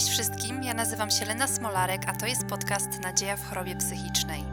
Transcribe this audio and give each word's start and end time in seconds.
Cześć 0.00 0.12
wszystkim, 0.12 0.62
ja 0.62 0.74
nazywam 0.74 1.10
się 1.10 1.24
Lena 1.24 1.46
Smolarek, 1.46 2.02
a 2.06 2.16
to 2.16 2.26
jest 2.26 2.46
podcast 2.46 3.00
Nadzieja 3.00 3.36
w 3.36 3.48
chorobie 3.48 3.76
psychicznej. 3.76 4.44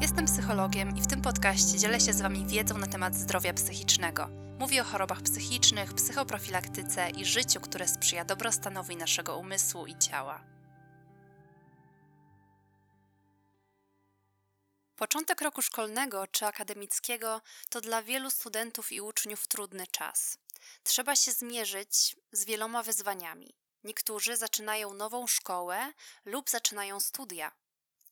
Jestem 0.00 0.26
psychologiem 0.26 0.96
i 0.96 1.00
w 1.00 1.06
tym 1.06 1.22
podcaście 1.22 1.78
dzielę 1.78 2.00
się 2.00 2.12
z 2.12 2.20
Wami 2.20 2.46
wiedzą 2.46 2.78
na 2.78 2.86
temat 2.86 3.14
zdrowia 3.14 3.54
psychicznego. 3.54 4.28
Mówię 4.58 4.82
o 4.82 4.84
chorobach 4.84 5.22
psychicznych, 5.22 5.94
psychoprofilaktyce 5.94 7.10
i 7.10 7.24
życiu, 7.24 7.60
które 7.60 7.88
sprzyja 7.88 8.24
dobrostanowi 8.24 8.96
naszego 8.96 9.38
umysłu 9.38 9.86
i 9.86 9.98
ciała. 9.98 10.44
Początek 14.96 15.42
roku 15.42 15.62
szkolnego 15.62 16.26
czy 16.26 16.46
akademickiego 16.46 17.40
to 17.70 17.80
dla 17.80 18.02
wielu 18.02 18.30
studentów 18.30 18.92
i 18.92 19.00
uczniów 19.00 19.46
trudny 19.46 19.86
czas. 19.86 20.38
Trzeba 20.82 21.16
się 21.16 21.32
zmierzyć 21.32 22.16
z 22.32 22.44
wieloma 22.44 22.82
wyzwaniami. 22.82 23.63
Niektórzy 23.84 24.36
zaczynają 24.36 24.94
nową 24.94 25.26
szkołę 25.26 25.92
lub 26.24 26.50
zaczynają 26.50 27.00
studia. 27.00 27.52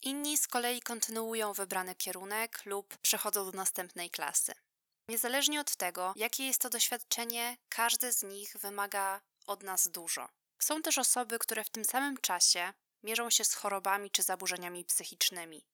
Inni 0.03 0.39
z 0.39 0.48
kolei 0.48 0.81
kontynuują 0.81 1.53
wybrany 1.53 1.95
kierunek 1.95 2.67
lub 2.67 2.97
przechodzą 2.97 3.51
do 3.51 3.57
następnej 3.57 4.11
klasy. 4.11 4.53
Niezależnie 5.09 5.61
od 5.61 5.77
tego, 5.77 6.12
jakie 6.17 6.47
jest 6.47 6.61
to 6.61 6.71
doświadczenie, 6.71 7.57
każdy 7.69 8.12
z 8.12 8.23
nich 8.23 8.57
wymaga 8.57 9.21
od 9.47 9.62
nas 9.62 9.89
dużo. 9.89 10.29
Są 10.59 10.83
też 10.83 10.98
osoby, 10.98 11.39
które 11.39 11.65
w 11.65 11.71
tym 11.71 11.84
samym 11.84 12.17
czasie 12.17 12.73
mierzą 13.03 13.31
się 13.31 13.45
z 13.45 13.55
chorobami 13.55 14.11
czy 14.11 14.23
zaburzeniami 14.23 14.84
psychicznymi. 14.84 15.65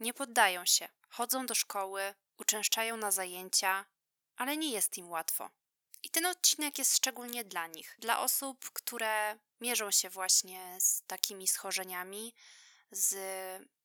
Nie 0.00 0.14
poddają 0.14 0.66
się, 0.66 0.88
chodzą 1.08 1.46
do 1.46 1.54
szkoły, 1.54 2.14
uczęszczają 2.38 2.96
na 2.96 3.10
zajęcia, 3.10 3.84
ale 4.36 4.56
nie 4.56 4.70
jest 4.70 4.98
im 4.98 5.10
łatwo. 5.10 5.50
I 6.04 6.10
ten 6.10 6.26
odcinek 6.26 6.78
jest 6.78 6.96
szczególnie 6.96 7.44
dla 7.44 7.66
nich, 7.66 7.96
dla 7.98 8.20
osób, 8.20 8.70
które 8.70 9.38
mierzą 9.60 9.90
się 9.90 10.10
właśnie 10.10 10.76
z 10.80 11.02
takimi 11.06 11.48
schorzeniami, 11.48 12.34
z 12.90 13.16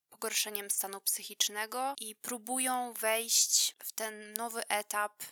pogorszeniem 0.10 0.72
stanu 0.72 1.02
psychicznego 1.02 1.96
i 2.00 2.16
próbują 2.16 2.94
wejść 2.94 3.76
w 3.84 3.92
ten 3.92 4.34
nowy 4.34 4.68
etap 4.68 5.24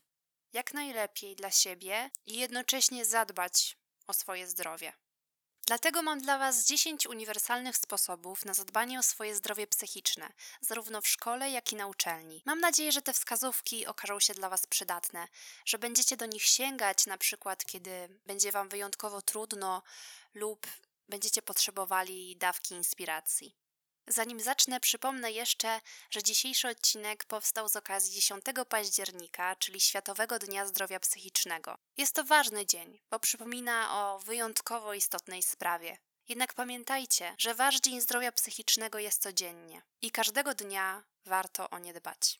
jak 0.53 0.73
najlepiej 0.73 1.35
dla 1.35 1.51
siebie 1.51 2.09
i 2.25 2.37
jednocześnie 2.37 3.05
zadbać 3.05 3.77
o 4.07 4.13
swoje 4.13 4.47
zdrowie. 4.47 4.93
Dlatego 5.67 6.01
mam 6.01 6.21
dla 6.21 6.37
Was 6.37 6.65
10 6.65 7.07
uniwersalnych 7.07 7.77
sposobów 7.77 8.45
na 8.45 8.53
zadbanie 8.53 8.99
o 8.99 9.03
swoje 9.03 9.35
zdrowie 9.35 9.67
psychiczne, 9.67 10.33
zarówno 10.61 11.01
w 11.01 11.07
szkole, 11.07 11.51
jak 11.51 11.73
i 11.73 11.75
na 11.75 11.87
uczelni. 11.87 12.41
Mam 12.45 12.59
nadzieję, 12.59 12.91
że 12.91 13.01
te 13.01 13.13
wskazówki 13.13 13.85
okażą 13.85 14.19
się 14.19 14.33
dla 14.33 14.49
Was 14.49 14.67
przydatne, 14.67 15.27
że 15.65 15.77
będziecie 15.77 16.17
do 16.17 16.25
nich 16.25 16.43
sięgać, 16.43 17.05
na 17.05 17.17
przykład 17.17 17.65
kiedy 17.65 18.19
będzie 18.25 18.51
Wam 18.51 18.69
wyjątkowo 18.69 19.21
trudno 19.21 19.83
lub 20.33 20.67
będziecie 21.09 21.41
potrzebowali 21.41 22.37
dawki 22.37 22.75
inspiracji. 22.75 23.55
Zanim 24.07 24.39
zacznę, 24.39 24.79
przypomnę 24.79 25.31
jeszcze, 25.31 25.81
że 26.09 26.23
dzisiejszy 26.23 26.67
odcinek 26.67 27.25
powstał 27.25 27.69
z 27.69 27.75
okazji 27.75 28.13
10 28.13 28.45
października, 28.69 29.55
czyli 29.55 29.79
Światowego 29.79 30.39
Dnia 30.39 30.65
Zdrowia 30.65 30.99
Psychicznego. 30.99 31.77
Jest 31.97 32.15
to 32.15 32.23
ważny 32.23 32.65
dzień, 32.65 32.99
bo 33.09 33.19
przypomina 33.19 34.01
o 34.01 34.19
wyjątkowo 34.19 34.93
istotnej 34.93 35.43
sprawie. 35.43 35.97
Jednak 36.27 36.53
pamiętajcie, 36.53 37.35
że 37.37 37.55
Wasz 37.55 37.79
Dzień 37.79 38.01
Zdrowia 38.01 38.31
Psychicznego 38.31 38.99
jest 38.99 39.21
codziennie 39.21 39.81
i 40.01 40.11
każdego 40.11 40.53
dnia 40.53 41.03
warto 41.25 41.69
o 41.69 41.79
nie 41.79 41.93
dbać. 41.93 42.39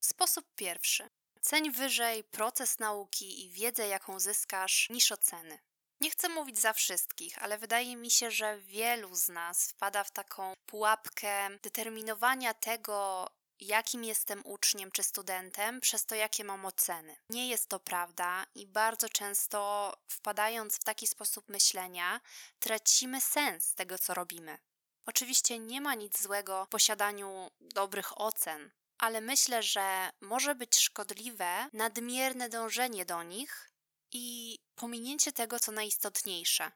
Sposób 0.00 0.54
pierwszy. 0.54 1.08
Ceń 1.40 1.70
wyżej 1.70 2.24
proces 2.24 2.78
nauki 2.78 3.44
i 3.44 3.50
wiedzę, 3.50 3.88
jaką 3.88 4.20
zyskasz, 4.20 4.90
niż 4.90 5.12
oceny. 5.12 5.58
Nie 6.04 6.10
chcę 6.10 6.28
mówić 6.28 6.58
za 6.58 6.72
wszystkich, 6.72 7.42
ale 7.42 7.58
wydaje 7.58 7.96
mi 7.96 8.10
się, 8.10 8.30
że 8.30 8.58
wielu 8.58 9.14
z 9.14 9.28
nas 9.28 9.70
wpada 9.70 10.04
w 10.04 10.10
taką 10.10 10.54
pułapkę 10.66 11.58
determinowania 11.62 12.54
tego, 12.54 13.28
jakim 13.60 14.04
jestem 14.04 14.42
uczniem 14.46 14.90
czy 14.90 15.02
studentem, 15.02 15.80
przez 15.80 16.06
to, 16.06 16.14
jakie 16.14 16.44
mam 16.44 16.66
oceny. 16.66 17.16
Nie 17.30 17.48
jest 17.48 17.68
to 17.68 17.80
prawda 17.80 18.46
i 18.54 18.66
bardzo 18.66 19.08
często 19.08 19.92
wpadając 20.08 20.76
w 20.76 20.84
taki 20.84 21.06
sposób 21.06 21.48
myślenia, 21.48 22.20
tracimy 22.58 23.20
sens 23.20 23.74
tego, 23.74 23.98
co 23.98 24.14
robimy. 24.14 24.58
Oczywiście 25.06 25.58
nie 25.58 25.80
ma 25.80 25.94
nic 25.94 26.22
złego 26.22 26.64
w 26.64 26.68
posiadaniu 26.68 27.50
dobrych 27.60 28.20
ocen, 28.20 28.70
ale 28.98 29.20
myślę, 29.20 29.62
że 29.62 30.10
może 30.20 30.54
być 30.54 30.78
szkodliwe 30.78 31.68
nadmierne 31.72 32.48
dążenie 32.48 33.04
do 33.04 33.22
nich 33.22 33.73
i 34.14 34.58
pominięcie 34.74 35.32
tego, 35.32 35.60
co 35.60 35.72
najistotniejsze. 35.72 36.72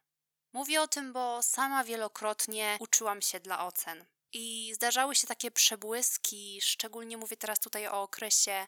Mówię 0.53 0.83
o 0.83 0.89
tym, 0.89 1.13
bo 1.13 1.43
sama 1.43 1.85
wielokrotnie 1.85 2.77
uczyłam 2.81 3.23
się 3.23 3.41
dla 3.41 3.67
ocen. 3.67 4.05
I 4.33 4.75
zdarzały 4.75 5.15
się 5.15 5.27
takie 5.27 5.51
przebłyski, 5.51 6.61
szczególnie 6.63 7.17
mówię 7.17 7.37
teraz 7.37 7.61
tutaj 7.61 7.87
o 7.87 8.03
okresie 8.03 8.67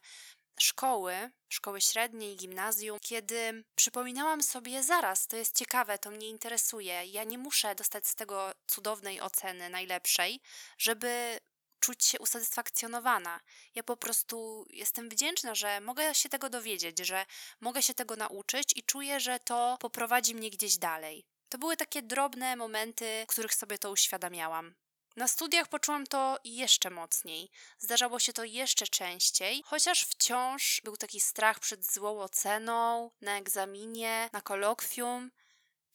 szkoły, 0.61 1.31
szkoły 1.49 1.81
średniej, 1.81 2.37
gimnazjum, 2.37 2.99
kiedy 3.03 3.65
przypominałam 3.75 4.43
sobie, 4.43 4.83
zaraz, 4.83 5.27
to 5.27 5.37
jest 5.37 5.59
ciekawe, 5.59 5.99
to 5.99 6.11
mnie 6.11 6.29
interesuje, 6.29 7.07
ja 7.07 7.25
nie 7.25 7.39
muszę 7.39 7.75
dostać 7.75 8.07
z 8.07 8.15
tego 8.15 8.53
cudownej 8.67 9.21
oceny, 9.21 9.71
najlepszej, 9.71 10.41
żeby 10.79 11.41
czuć 11.81 12.05
się 12.05 12.19
usatysfakcjonowana. 12.19 13.41
Ja 13.75 13.83
po 13.83 13.97
prostu 13.97 14.67
jestem 14.71 15.09
wdzięczna, 15.09 15.55
że 15.55 15.81
mogę 15.81 16.15
się 16.15 16.29
tego 16.29 16.51
dowiedzieć, 16.51 16.99
że 16.99 17.27
mogę 17.61 17.83
się 17.83 17.95
tego 17.95 18.17
nauczyć 18.17 18.73
i 18.77 18.83
czuję, 18.83 19.21
że 19.21 19.39
to 19.41 19.77
poprowadzi 19.81 20.35
mnie 20.35 20.51
gdzieś 20.51 20.79
dalej. 20.79 21.25
To 21.49 21.59
były 21.59 21.77
takie 21.77 22.03
drobne 22.03 22.57
momenty, 22.57 23.25
w 23.29 23.31
których 23.31 23.55
sobie 23.55 23.79
to 23.79 23.91
uświadamiałam. 23.91 24.75
Na 25.17 25.29
studiach 25.29 25.69
poczułam 25.69 26.07
to 26.07 26.39
jeszcze 26.45 26.91
mocniej. 26.91 27.51
Zdarzało 27.79 28.19
się 28.19 28.33
to 28.33 28.45
jeszcze 28.45 28.87
częściej, 28.87 29.63
chociaż 29.67 30.05
wciąż 30.05 30.81
był 30.85 30.97
taki 30.97 31.21
strach 31.21 31.59
przed 31.59 31.93
złą 31.93 32.21
oceną, 32.21 33.11
na 33.21 33.39
egzaminie, 33.39 34.31
na 34.33 34.41
kolokwium. 34.41 35.31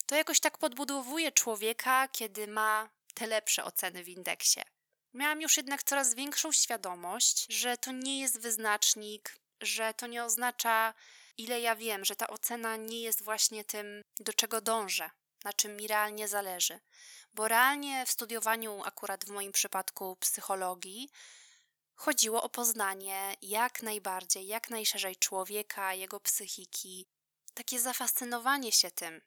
To 0.06 0.16
jakoś 0.16 0.40
tak 0.40 0.58
podbudowuje 0.58 1.32
człowieka, 1.32 2.08
kiedy 2.08 2.48
ma 2.48 2.90
te 3.14 3.28
lepsze 3.28 3.64
oceny 3.64 4.04
w 4.04 4.10
indeksie. 4.10 4.62
Miałam 5.16 5.42
już 5.42 5.58
jednak 5.58 5.84
coraz 5.84 6.14
większą 6.14 6.52
świadomość, 6.52 7.46
że 7.50 7.78
to 7.78 7.92
nie 7.92 8.22
jest 8.22 8.40
wyznacznik, 8.40 9.36
że 9.62 9.94
to 9.94 10.08
nie 10.08 10.24
oznacza, 10.24 10.94
ile 11.38 11.60
ja 11.60 11.76
wiem, 11.76 12.06
że 12.06 12.16
ta 12.16 12.28
ocena 12.28 12.76
nie 12.76 13.02
jest 13.02 13.24
właśnie 13.24 13.64
tym, 13.64 14.02
do 14.20 14.34
czego 14.34 14.62
dążę, 14.62 15.10
na 15.44 15.54
czym 15.54 15.78
mi 15.78 15.88
realnie 15.88 16.28
zależy. 16.28 16.80
Bo 17.34 17.48
realnie 17.48 18.06
w 18.06 18.12
studiowaniu, 18.12 18.84
akurat 18.86 19.26
w 19.26 19.30
moim 19.30 19.52
przypadku 19.52 20.16
psychologii, 20.16 21.10
chodziło 21.96 22.44
o 22.44 22.50
poznanie 22.50 23.36
jak 23.42 23.84
najbardziej, 23.84 24.48
jak 24.48 24.70
najszerzej 24.70 25.16
człowieka, 25.16 25.94
jego 25.94 26.20
psychiki, 26.20 27.06
takie 27.54 27.80
zafascynowanie 27.80 28.72
się 28.72 28.92
tym, 28.92 29.22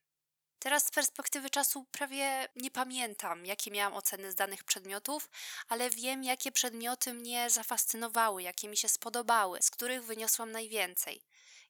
Teraz 0.58 0.86
z 0.86 0.90
perspektywy 0.90 1.50
czasu 1.50 1.86
prawie 1.92 2.48
nie 2.56 2.70
pamiętam, 2.70 3.46
jakie 3.46 3.70
miałam 3.70 3.94
oceny 3.94 4.32
z 4.32 4.34
danych 4.34 4.64
przedmiotów, 4.64 5.30
ale 5.68 5.90
wiem, 5.90 6.24
jakie 6.24 6.52
przedmioty 6.52 7.14
mnie 7.14 7.50
zafascynowały, 7.50 8.42
jakie 8.42 8.68
mi 8.68 8.76
się 8.76 8.88
spodobały, 8.88 9.62
z 9.62 9.70
których 9.70 10.04
wyniosłam 10.04 10.52
najwięcej. 10.52 11.22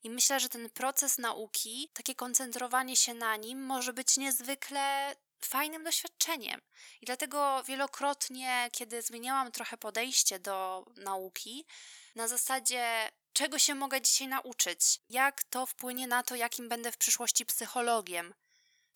I 0.02 0.10
myślę, 0.10 0.40
że 0.40 0.48
ten 0.48 0.70
proces 0.70 1.18
nauki, 1.18 1.90
takie 1.94 2.14
koncentrowanie 2.14 2.96
się 2.96 3.14
na 3.14 3.36
nim, 3.36 3.66
może 3.66 3.92
być 3.92 4.16
niezwykle 4.16 5.14
fajnym 5.44 5.84
doświadczeniem. 5.84 6.60
I 7.00 7.06
dlatego 7.06 7.62
wielokrotnie, 7.62 8.68
kiedy 8.72 9.02
zmieniałam 9.02 9.52
trochę 9.52 9.76
podejście 9.76 10.38
do 10.38 10.86
nauki, 10.96 11.66
na 12.14 12.28
zasadzie 12.28 13.10
czego 13.32 13.58
się 13.58 13.74
mogę 13.74 14.00
dzisiaj 14.00 14.28
nauczyć, 14.28 14.80
jak 15.08 15.44
to 15.44 15.66
wpłynie 15.66 16.06
na 16.06 16.22
to, 16.22 16.34
jakim 16.34 16.68
będę 16.68 16.92
w 16.92 16.96
przyszłości 16.96 17.46
psychologiem, 17.46 18.34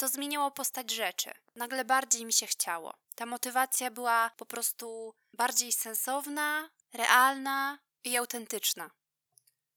to 0.02 0.08
zmieniało 0.08 0.50
postać 0.50 0.90
rzeczy. 0.90 1.30
Nagle 1.54 1.84
bardziej 1.84 2.24
mi 2.24 2.32
się 2.32 2.46
chciało. 2.46 2.94
Ta 3.14 3.26
motywacja 3.26 3.90
była 3.90 4.30
po 4.36 4.46
prostu 4.46 5.14
bardziej 5.32 5.72
sensowna, 5.72 6.70
realna 6.92 7.78
i 8.04 8.16
autentyczna. 8.16 8.90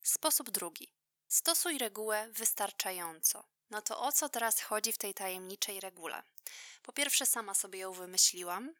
Sposób 0.04 0.50
drugi. 0.50 0.90
Stosuj 1.28 1.78
regułę 1.78 2.28
wystarczająco. 2.32 3.44
No 3.70 3.82
to 3.82 4.00
o 4.00 4.12
co 4.12 4.30
teraz 4.30 4.62
chodzi 4.62 4.94
w 4.94 4.98
tej 4.98 5.14
tajemniczej 5.14 5.80
regule? 5.80 6.24
Po 6.84 6.94
pierwsze, 6.94 7.26
sama 7.26 7.54
sobie 7.54 7.80
ją 7.80 7.92
wymyśliłam, 7.94 8.74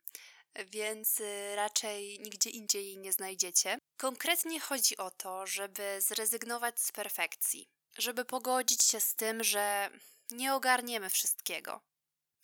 więc 0.66 1.20
y, 1.20 1.56
raczej 1.56 2.20
nigdzie 2.20 2.50
indziej 2.50 2.86
jej 2.86 2.98
nie 2.98 3.14
znajdziecie. 3.14 3.78
Konkretnie 3.98 4.60
chodzi 4.60 4.98
o 4.98 5.12
to, 5.12 5.48
żeby 5.48 6.02
zrezygnować 6.02 6.80
z 6.80 6.92
perfekcji, 6.92 7.68
żeby 7.98 8.26
pogodzić 8.26 8.84
się 8.84 9.00
z 9.00 9.16
tym, 9.16 9.44
że 9.44 9.90
nie 10.32 10.54
ogarniemy 10.54 11.10
wszystkiego. 11.10 11.82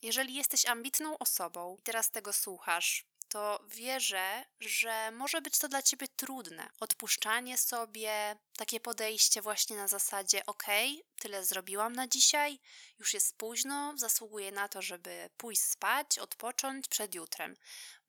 Jeżeli 0.01 0.33
jesteś 0.33 0.65
ambitną 0.65 1.17
osobą 1.17 1.77
i 1.79 1.83
teraz 1.83 2.11
tego 2.11 2.33
słuchasz, 2.33 3.05
to 3.31 3.59
wierzę, 3.67 4.45
że 4.59 5.11
może 5.11 5.41
być 5.41 5.57
to 5.57 5.67
dla 5.67 5.81
ciebie 5.81 6.07
trudne. 6.07 6.69
Odpuszczanie 6.79 7.57
sobie, 7.57 8.37
takie 8.57 8.79
podejście 8.79 9.41
właśnie 9.41 9.77
na 9.77 9.87
zasadzie: 9.87 10.45
OK, 10.45 10.63
tyle 11.19 11.45
zrobiłam 11.45 11.93
na 11.93 12.07
dzisiaj, 12.07 12.59
już 12.99 13.13
jest 13.13 13.37
późno, 13.37 13.93
zasługuję 13.97 14.51
na 14.51 14.67
to, 14.67 14.81
żeby 14.81 15.29
pójść 15.37 15.61
spać, 15.61 16.19
odpocząć 16.19 16.87
przed 16.87 17.15
jutrem. 17.15 17.55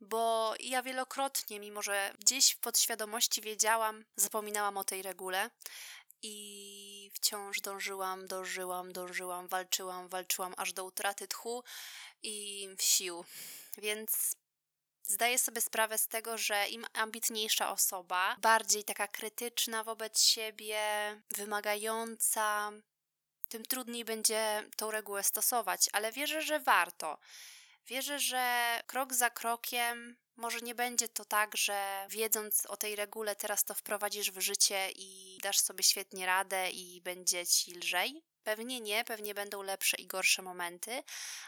Bo 0.01 0.55
ja 0.61 0.83
wielokrotnie, 0.83 1.61
mimo 1.61 1.83
że 1.83 2.15
gdzieś 2.19 2.51
w 2.51 2.59
podświadomości 2.59 3.43
wiedziałam, 3.43 4.05
zapominałam 4.17 4.77
o 4.77 4.85
tej 4.85 5.03
regule, 5.03 5.51
i 6.23 7.11
wciąż 7.15 7.61
dążyłam, 7.61 8.27
dążyłam, 8.27 8.93
dążyłam, 8.93 9.49
walczyłam, 9.49 10.09
walczyłam 10.09 10.55
aż 10.57 10.73
do 10.73 10.85
utraty 10.85 11.29
tchu 11.29 11.65
i 12.23 12.69
sił. 12.81 13.25
Więc 13.79 14.37
zdaję 15.03 15.39
sobie 15.39 15.61
sprawę 15.61 15.99
z 15.99 16.09
tego, 16.09 16.39
że 16.39 16.69
im 16.69 16.87
ambitniejsza 16.93 17.71
osoba, 17.73 18.37
bardziej 18.39 18.85
taka 18.85 19.09
krytyczna 19.09 19.85
wobec 19.85 20.23
siebie, 20.23 20.81
wymagająca, 21.31 22.73
tym 23.49 23.63
trudniej 23.65 24.05
będzie 24.05 24.71
tą 24.77 24.91
regułę 24.91 25.23
stosować, 25.23 25.91
ale 25.93 26.13
wierzę, 26.13 26.43
że 26.43 26.61
warto. 26.61 27.19
Wierzę, 27.87 28.19
że 28.19 28.81
krok 28.87 29.15
za 29.15 29.31
krokiem 29.31 30.17
może 30.37 30.61
nie 30.61 30.75
będzie 30.75 31.09
to 31.09 31.25
tak, 31.25 31.57
że 31.57 32.07
wiedząc 32.11 32.67
o 32.67 32.77
tej 32.77 32.97
regule, 32.97 33.37
teraz 33.37 33.65
to 33.65 33.75
wprowadzisz 33.75 34.31
w 34.31 34.41
życie 34.41 34.91
i 34.97 35.39
dasz 35.43 35.61
sobie 35.61 35.85
świetnie 35.85 36.27
radę 36.27 36.71
i 36.71 37.01
będzie 37.01 37.47
ci 37.47 37.75
lżej. 37.75 38.23
Pewnie 38.45 38.81
nie, 38.81 39.05
pewnie 39.05 39.35
będą 39.35 39.63
lepsze 39.63 39.97
i 39.97 40.07
gorsze 40.07 40.43
momenty, 40.43 41.03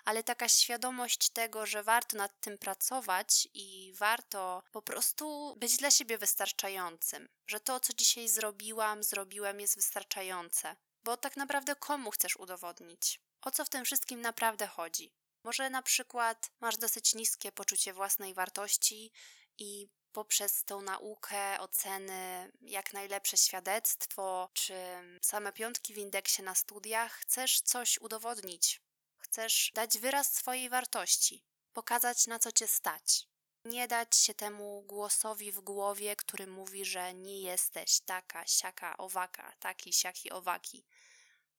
ale 0.05 0.23
taka 0.23 0.49
świadomość 0.49 1.31
tego, 1.31 1.67
że 1.67 1.83
warto 1.83 2.17
nad 2.17 2.41
tym 2.41 2.59
pracować 2.59 3.49
i 3.55 3.93
warto 3.97 4.63
po 4.73 4.83
prostu 4.83 5.57
być 5.57 5.77
dla 5.77 5.91
siebie 5.91 6.19
wystarczającym, 6.19 7.29
że 7.47 7.61
to, 7.61 7.81
co 7.81 7.93
dzisiaj 7.93 8.29
zrobiłam, 8.29 9.03
zrobiłem, 9.03 9.61
jest 9.61 9.77
wystarczające. 9.77 10.77
Bo 11.05 11.17
tak 11.17 11.37
naprawdę 11.37 11.77
komu 11.77 12.11
chcesz 12.11 12.37
udowodnić? 12.37 13.21
O 13.43 13.51
co 13.51 13.65
w 13.65 13.69
tym 13.69 13.85
wszystkim 13.85 14.21
naprawdę 14.21 14.67
chodzi? 14.67 15.13
Może 15.45 15.71
na 15.71 15.83
przykład 15.83 16.51
masz 16.61 16.77
dosyć 16.77 17.15
niskie 17.15 17.53
poczucie 17.53 17.93
własnej 17.93 18.35
wartości 18.35 19.13
i 19.59 19.89
poprzez 20.13 20.65
tą 20.65 20.83
naukę, 20.83 21.61
oceny, 21.61 22.53
jak 22.61 22.93
najlepsze 22.93 23.37
świadectwo, 23.37 24.51
czy 24.53 24.75
same 25.23 25.53
piątki 25.53 25.95
w 25.95 25.99
indeksie 25.99 26.43
na 26.43 26.55
studiach, 26.55 27.13
chcesz 27.13 27.61
coś 27.61 27.99
udowodnić. 28.01 28.81
Chcesz 29.19 29.71
dać 29.75 29.99
wyraz 29.99 30.35
swojej 30.35 30.69
wartości, 30.69 31.45
pokazać 31.73 32.27
na 32.27 32.39
co 32.39 32.53
cię 32.53 32.69
stać. 32.69 33.29
Nie 33.65 33.89
dać 33.89 34.17
się 34.17 34.35
temu 34.35 34.83
głosowi 34.83 35.53
w 35.53 35.61
głowie, 35.61 36.17
który 36.17 36.47
mówi, 36.47 36.85
że 36.85 37.15
nie 37.15 37.41
jesteś 37.41 38.01
taka, 38.01 38.47
siaka, 38.47 38.97
owaka, 38.97 39.53
taki, 39.59 39.93
siaki, 39.93 40.31
owaki. 40.31 40.85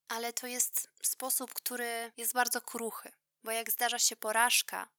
Ale 0.07 0.33
to 0.33 0.47
jest 0.47 0.89
sposób, 1.03 1.53
który 1.53 2.11
jest 2.17 2.33
bardzo 2.33 2.61
kruchy, 2.61 3.11
bo 3.45 3.51
jak 3.51 3.71
zdarza 3.71 3.99
się 3.99 4.15
porażka, 4.15 4.89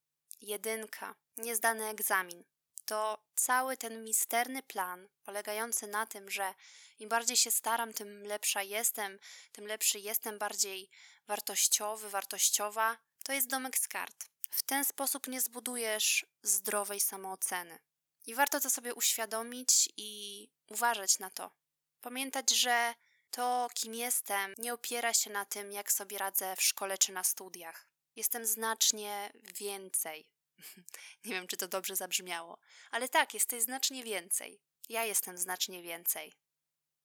jedynka, 0.40 1.14
niezdany 1.36 1.88
egzamin, 1.88 2.44
to 2.84 3.18
cały 3.34 3.76
ten 3.76 4.04
misterny 4.04 4.62
plan, 4.62 5.08
polegający 5.24 5.86
na 5.86 6.06
tym, 6.06 6.30
że 6.30 6.54
im 6.98 7.08
bardziej 7.08 7.36
się 7.36 7.50
staram, 7.50 7.92
tym 7.92 8.22
lepsza 8.22 8.62
jestem, 8.62 9.18
tym 9.52 9.66
lepszy 9.66 9.98
jestem, 9.98 10.38
bardziej 10.38 10.90
wartościowy, 11.26 12.10
wartościowa, 12.10 12.96
to 13.24 13.32
jest 13.32 13.48
domek 13.48 13.78
z 13.78 13.88
kart. 13.88 14.24
W 14.50 14.62
ten 14.62 14.84
sposób 14.84 15.28
nie 15.28 15.40
zbudujesz 15.40 16.26
zdrowej 16.42 17.00
samooceny. 17.00 17.78
I 18.26 18.34
warto 18.34 18.60
to 18.60 18.70
sobie 18.70 18.94
uświadomić 18.94 19.88
i 19.96 20.10
uważać 20.70 21.18
na 21.18 21.30
to. 21.30 21.50
Pamiętać, 22.00 22.50
że 22.50 22.94
to, 23.30 23.68
kim 23.74 23.94
jestem, 23.94 24.54
nie 24.58 24.74
opiera 24.74 25.14
się 25.14 25.30
na 25.30 25.44
tym, 25.44 25.72
jak 25.72 25.92
sobie 25.92 26.18
radzę 26.18 26.56
w 26.56 26.62
szkole 26.62 26.98
czy 26.98 27.12
na 27.12 27.24
studiach. 27.24 27.95
Jestem 28.16 28.46
znacznie 28.46 29.32
więcej. 29.54 30.28
Nie 31.24 31.32
wiem, 31.32 31.46
czy 31.46 31.56
to 31.56 31.68
dobrze 31.68 31.96
zabrzmiało, 31.96 32.58
ale 32.90 33.08
tak, 33.08 33.34
jesteś 33.34 33.62
znacznie 33.62 34.04
więcej. 34.04 34.60
Ja 34.88 35.04
jestem 35.04 35.38
znacznie 35.38 35.82
więcej. 35.82 36.32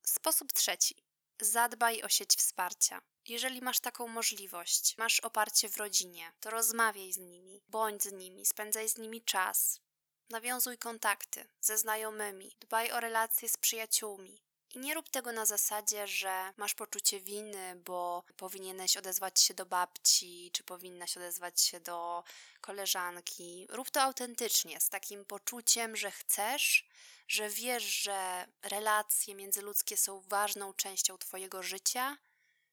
Sposób 0.06 0.54
trzeci. 0.54 0.96
Zadbaj 1.40 2.04
o 2.04 2.10
sieć 2.10 2.36
wsparcia. 2.36 3.02
Jeżeli 3.28 3.62
masz 3.62 3.80
taką 3.80 4.08
możliwość, 4.08 4.98
masz 4.98 5.20
oparcie 5.20 5.70
w 5.70 5.78
rodzinie, 5.78 6.34
to 6.40 6.50
rozmawiaj 6.50 7.14
z 7.14 7.18
nimi, 7.18 7.62
bądź 7.68 8.04
z 8.04 8.12
nimi, 8.12 8.46
spędzaj 8.46 8.90
z 8.90 8.98
nimi 8.98 9.22
czas. 9.22 9.80
Nawiązuj 10.30 10.78
kontakty 10.78 11.48
ze 11.62 11.78
znajomymi, 11.78 12.56
dbaj 12.60 12.92
o 12.92 13.00
relacje 13.00 13.50
z 13.50 13.58
przyjaciółmi, 13.58 14.42
i 14.76 14.80
nie 14.80 14.94
rób 14.94 15.10
tego 15.10 15.32
na 15.32 15.46
zasadzie, 15.46 16.08
że 16.08 16.54
masz 16.58 16.74
poczucie 16.74 17.20
winy, 17.20 17.76
bo 17.86 18.24
powinieneś 18.38 18.98
odezwać 18.98 19.40
się 19.40 19.54
do 19.54 19.66
babci, 19.66 20.50
czy 20.54 20.64
powinnaś 20.64 21.18
odezwać 21.18 21.62
się 21.62 21.80
do 21.80 22.24
koleżanki. 22.62 23.68
Rób 23.70 23.90
to 23.90 24.02
autentycznie, 24.02 24.82
z 24.82 24.90
takim 24.90 25.26
poczuciem, 25.26 25.96
że 25.96 26.12
chcesz, 26.12 26.88
że 27.28 27.50
wiesz, 27.50 27.84
że 27.84 28.46
relacje 28.64 29.36
międzyludzkie 29.36 29.98
są 29.98 30.22
ważną 30.22 30.74
częścią 30.74 31.18
Twojego 31.18 31.64
życia. 31.64 32.18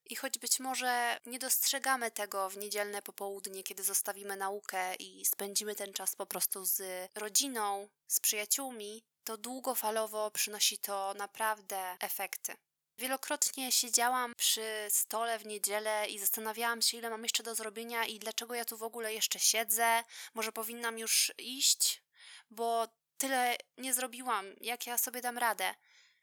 I 0.09 0.17
choć 0.17 0.39
być 0.39 0.61
może 0.61 1.21
nie 1.27 1.39
dostrzegamy 1.39 2.11
tego 2.11 2.51
w 2.51 2.57
niedzielne 2.57 3.03
popołudnie, 3.03 3.63
kiedy 3.63 3.83
zostawimy 3.83 4.37
naukę 4.37 4.95
i 4.95 5.25
spędzimy 5.25 5.75
ten 5.75 5.93
czas 5.93 6.17
po 6.17 6.27
prostu 6.27 6.65
z 6.65 6.83
rodziną, 7.15 7.89
z 8.07 8.21
przyjaciółmi, 8.21 9.03
to 9.25 9.37
długofalowo 9.37 10.31
przynosi 10.31 10.79
to 10.79 11.15
naprawdę 11.15 11.97
efekty. 12.01 12.57
Wielokrotnie 12.99 13.73
siedziałam 13.73 14.35
przy 14.35 14.87
stole 14.89 15.39
w 15.39 15.47
niedzielę 15.47 16.07
i 16.09 16.19
zastanawiałam 16.19 16.83
się, 16.83 16.99
ile 16.99 17.11
mam 17.11 17.23
jeszcze 17.23 17.43
do 17.43 17.55
zrobienia 17.55 18.05
i 18.05 18.19
dlaczego 18.19 18.55
ja 18.55 18.65
tu 18.65 18.77
w 18.77 18.83
ogóle 18.83 19.15
jeszcze 19.15 19.39
siedzę. 19.39 20.03
Może 20.35 20.53
powinnam 20.53 20.99
już 20.99 21.33
iść, 21.39 22.03
bo 22.51 22.89
tyle 23.19 23.57
nie 23.77 23.95
zrobiłam, 23.95 24.47
jak 24.61 24.87
ja 24.87 24.99
sobie 24.99 25.21
dam 25.21 25.39
radę. 25.39 25.75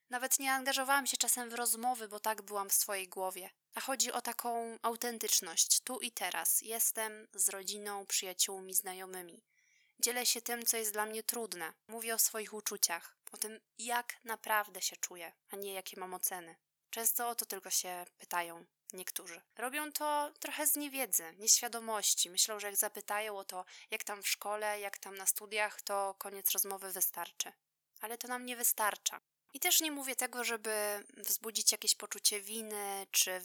Nawet 0.10 0.40
nie 0.40 0.54
angażowałam 0.54 1.08
się 1.08 1.18
czasem 1.18 1.50
w 1.50 1.54
rozmowy, 1.54 2.08
bo 2.08 2.20
tak 2.20 2.42
byłam 2.42 2.70
w 2.70 2.74
swojej 2.74 3.08
głowie. 3.08 3.50
A 3.76 3.82
chodzi 3.82 4.12
o 4.12 4.22
taką 4.22 4.80
autentyczność, 4.82 5.80
tu 5.80 6.00
i 6.00 6.12
teraz. 6.12 6.62
Jestem 6.62 7.28
z 7.34 7.50
rodziną, 7.50 8.06
przyjaciółmi, 8.06 8.74
znajomymi. 8.74 9.44
Dzielę 10.00 10.26
się 10.26 10.42
tym, 10.42 10.66
co 10.66 10.78
jest 10.78 10.94
dla 10.94 11.06
mnie 11.06 11.24
trudne. 11.24 11.74
Mówię 11.88 12.16
o 12.16 12.20
swoich 12.20 12.54
uczuciach, 12.54 13.18
o 13.32 13.38
tym, 13.38 13.60
jak 13.78 14.16
naprawdę 14.24 14.82
się 14.82 14.96
czuję, 14.96 15.32
a 15.50 15.56
nie 15.56 15.74
jakie 15.74 16.00
mam 16.00 16.14
oceny. 16.14 16.56
Często 16.90 17.30
o 17.30 17.36
to 17.36 17.46
tylko 17.46 17.70
się 17.70 18.06
pytają 18.18 18.66
niektórzy. 18.94 19.42
Robią 19.58 19.92
to 19.92 20.32
trochę 20.40 20.68
z 20.68 20.76
niewiedzy, 20.76 21.34
nieświadomości. 21.38 22.30
Myślą, 22.30 22.60
że 22.60 22.68
jak 22.68 22.76
zapytają 22.76 23.38
o 23.38 23.44
to, 23.44 23.66
jak 23.92 24.04
tam 24.04 24.24
w 24.24 24.28
szkole, 24.28 24.80
jak 24.80 24.98
tam 24.98 25.18
na 25.18 25.26
studiach, 25.26 25.82
to 25.82 26.16
koniec 26.18 26.52
rozmowy 26.52 26.92
wystarczy. 26.92 27.52
Ale 28.02 28.18
to 28.18 28.28
nam 28.28 28.46
nie 28.46 28.56
wystarcza. 28.56 29.22
I 29.56 29.60
też 29.60 29.82
nie 29.82 29.92
mówię 29.92 30.16
tego, 30.16 30.44
żeby 30.44 31.04
wzbudzić 31.18 31.72
jakieś 31.72 31.96
poczucie 31.96 32.42
winy, 32.42 33.08
czy 33.12 33.42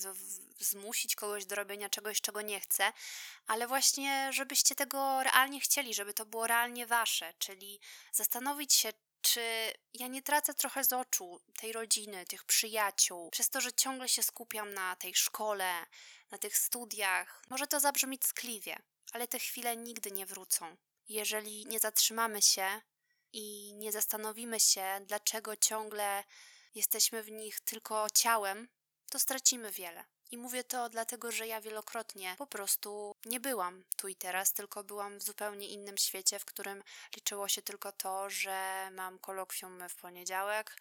zmusić 0.59 1.15
kogoś 1.15 1.47
do 1.47 1.57
robienia 1.57 1.89
czegoś, 1.89 2.21
czego 2.21 2.43
nie 2.43 2.61
chce, 2.61 2.93
ale 3.47 3.67
właśnie, 3.67 4.31
żebyście 4.33 4.75
tego 4.75 5.23
realnie 5.23 5.61
chcieli, 5.61 5.95
żeby 5.95 6.15
to 6.15 6.27
było 6.27 6.47
realnie 6.47 6.87
wasze, 6.87 7.35
czyli 7.39 7.81
zastanowić 8.13 8.75
się, 8.75 8.93
czy 9.21 9.73
ja 9.95 10.07
nie 10.07 10.23
tracę 10.23 10.55
trochę 10.55 10.85
z 10.85 10.93
oczu 10.93 11.41
tej 11.57 11.73
rodziny, 11.73 12.27
tych 12.27 12.45
przyjaciół, 12.45 13.31
przez 13.31 13.51
to, 13.51 13.61
że 13.61 13.73
ciągle 13.73 14.09
się 14.09 14.23
skupiam 14.23 14.75
na 14.75 14.97
tej 14.97 15.15
szkole, 15.15 15.87
na 16.31 16.39
tych 16.39 16.59
studiach. 16.59 17.43
Może 17.51 17.67
to 17.67 17.81
zabrzmi 17.81 18.19
ckliwie, 18.19 18.79
ale 19.13 19.29
te 19.29 19.39
chwile 19.39 19.77
nigdy 19.77 20.11
nie 20.11 20.27
wrócą. 20.27 20.77
Jeżeli 21.09 21.67
nie 21.67 21.79
zatrzymamy 21.79 22.43
się 22.43 22.81
i 23.33 23.75
nie 23.75 23.93
zastanowimy 23.93 24.61
się, 24.61 24.85
dlaczego 25.07 25.57
ciągle 25.57 26.25
jesteśmy 26.75 27.23
w 27.23 27.31
nich 27.31 27.61
tylko 27.61 28.07
ciałem, 28.15 28.69
to 29.11 29.19
stracimy 29.19 29.73
wiele. 29.73 30.05
I 30.31 30.37
mówię 30.37 30.65
to 30.65 30.89
dlatego, 30.89 31.33
że 31.33 31.47
ja 31.47 31.61
wielokrotnie 31.61 32.35
po 32.39 32.47
prostu 32.47 33.17
nie 33.25 33.41
byłam 33.41 33.85
tu 33.97 34.09
i 34.09 34.17
teraz, 34.17 34.53
tylko 34.53 34.85
byłam 34.85 35.19
w 35.19 35.23
zupełnie 35.23 35.69
innym 35.69 35.99
świecie, 35.99 36.39
w 36.39 36.45
którym 36.45 36.83
liczyło 37.17 37.49
się 37.49 37.63
tylko 37.63 37.93
to, 37.93 38.31
że 38.31 38.89
mam 38.93 39.19
kolokwium 39.19 39.89
w 39.89 39.97
poniedziałek, 39.97 40.77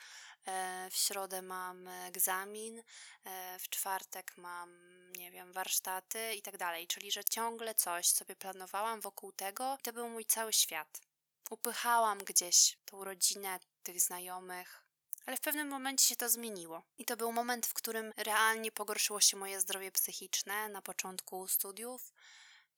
e, 0.45 0.89
w 0.91 0.95
środę 0.95 1.41
mam 1.41 1.87
egzamin, 1.87 2.83
e, 3.23 3.59
w 3.59 3.69
czwartek 3.69 4.37
mam, 4.37 4.69
nie 5.17 5.31
wiem, 5.31 5.53
warsztaty 5.53 6.33
i 6.33 6.41
tak 6.41 6.57
dalej. 6.57 6.87
Czyli, 6.87 7.11
że 7.11 7.23
ciągle 7.23 7.75
coś 7.75 8.07
sobie 8.07 8.35
planowałam 8.35 9.01
wokół 9.01 9.31
tego, 9.31 9.77
to 9.83 9.93
był 9.93 10.09
mój 10.09 10.25
cały 10.25 10.53
świat 10.53 11.08
upychałam 11.49 12.17
gdzieś 12.17 12.77
tą 12.85 13.03
rodzinę, 13.03 13.59
tych 13.83 14.01
znajomych. 14.01 14.83
Ale 15.25 15.37
w 15.37 15.41
pewnym 15.41 15.67
momencie 15.67 16.05
się 16.05 16.15
to 16.15 16.29
zmieniło. 16.29 16.83
I 16.97 17.05
to 17.05 17.17
był 17.17 17.31
moment, 17.31 17.67
w 17.67 17.73
którym 17.73 18.13
realnie 18.17 18.71
pogorszyło 18.71 19.21
się 19.21 19.37
moje 19.37 19.61
zdrowie 19.61 19.91
psychiczne 19.91 20.69
na 20.69 20.81
początku 20.81 21.47
studiów. 21.47 22.13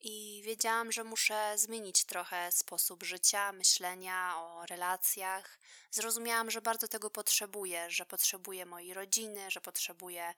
i 0.03 0.41
wiedziałam, 0.45 0.91
że 0.91 1.03
muszę 1.03 1.57
zmienić 1.57 2.05
trochę 2.05 2.51
sposób 2.51 3.03
życia, 3.03 3.51
myślenia 3.51 4.37
o 4.37 4.65
relacjach. 4.65 5.59
Zrozumiałam, 5.91 6.51
że 6.51 6.61
bardzo 6.61 6.87
tego 6.87 7.09
potrzebuję, 7.09 7.91
że 7.91 8.05
potrzebuję 8.05 8.65
mojej 8.65 8.93
rodziny, 8.93 9.51
że 9.51 9.61
potrzebuję 9.61 10.33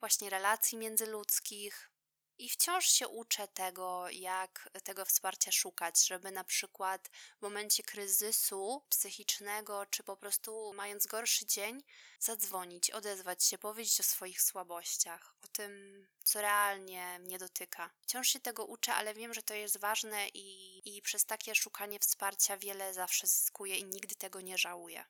właśnie 0.00 0.30
relacji 0.30 0.78
międzyludzkich, 0.78 1.90
i 2.38 2.48
wciąż 2.48 2.88
się 2.88 3.08
uczę 3.08 3.48
tego, 3.48 4.10
jak 4.10 4.70
tego 4.84 5.04
wsparcia 5.04 5.52
szukać, 5.52 6.06
żeby 6.06 6.30
na 6.30 6.44
przykład 6.44 7.10
w 7.38 7.42
momencie 7.42 7.82
kryzysu 7.82 8.82
psychicznego, 8.88 9.86
czy 9.86 10.02
po 10.02 10.16
prostu 10.16 10.72
mając 10.72 11.06
gorszy 11.06 11.46
dzień, 11.46 11.82
zadzwonić, 12.20 12.90
odezwać 12.90 13.44
się, 13.44 13.58
powiedzieć 13.58 14.00
o 14.00 14.02
swoich 14.02 14.42
słabościach, 14.42 15.36
o 15.44 15.48
tym, 15.48 16.06
co 16.22 16.40
realnie 16.40 17.18
mnie 17.18 17.38
dotyka. 17.38 17.90
Wciąż 18.00 18.28
się 18.28 18.40
tego 18.40 18.64
uczę, 18.64 18.94
ale 18.94 19.14
wiem, 19.14 19.34
że 19.34 19.42
to 19.42 19.54
jest 19.54 19.78
ważne 19.78 20.28
i, 20.28 20.96
i 20.96 21.02
przez 21.02 21.24
takie 21.24 21.54
szukanie 21.54 21.98
wsparcia 21.98 22.56
wiele 22.56 22.94
zawsze 22.94 23.26
zyskuję 23.26 23.76
i 23.76 23.84
nigdy 23.84 24.14
tego 24.14 24.40
nie 24.40 24.58
żałuję. 24.58 25.04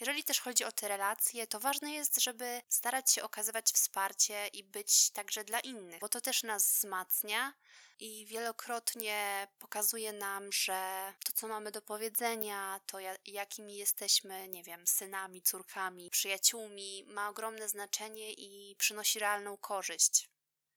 Jeżeli 0.00 0.24
też 0.24 0.40
chodzi 0.40 0.64
o 0.64 0.72
te 0.72 0.88
relacje, 0.88 1.46
to 1.46 1.60
ważne 1.60 1.92
jest, 1.92 2.20
żeby 2.20 2.62
starać 2.68 3.12
się 3.12 3.22
okazywać 3.22 3.72
wsparcie 3.72 4.48
i 4.48 4.64
być 4.64 5.10
także 5.10 5.44
dla 5.44 5.60
innych, 5.60 6.00
bo 6.00 6.08
to 6.08 6.20
też 6.20 6.42
nas 6.42 6.72
wzmacnia 6.72 7.54
i 7.98 8.26
wielokrotnie 8.26 9.48
pokazuje 9.58 10.12
nam, 10.12 10.52
że 10.52 11.12
to, 11.24 11.32
co 11.32 11.48
mamy 11.48 11.70
do 11.70 11.82
powiedzenia, 11.82 12.80
to 12.86 12.98
jakimi 13.26 13.76
jesteśmy, 13.76 14.48
nie 14.48 14.62
wiem, 14.62 14.86
synami, 14.86 15.42
córkami, 15.42 16.10
przyjaciółmi, 16.10 17.04
ma 17.06 17.28
ogromne 17.28 17.68
znaczenie 17.68 18.32
i 18.32 18.76
przynosi 18.76 19.18
realną 19.18 19.56
korzyść. 19.56 20.28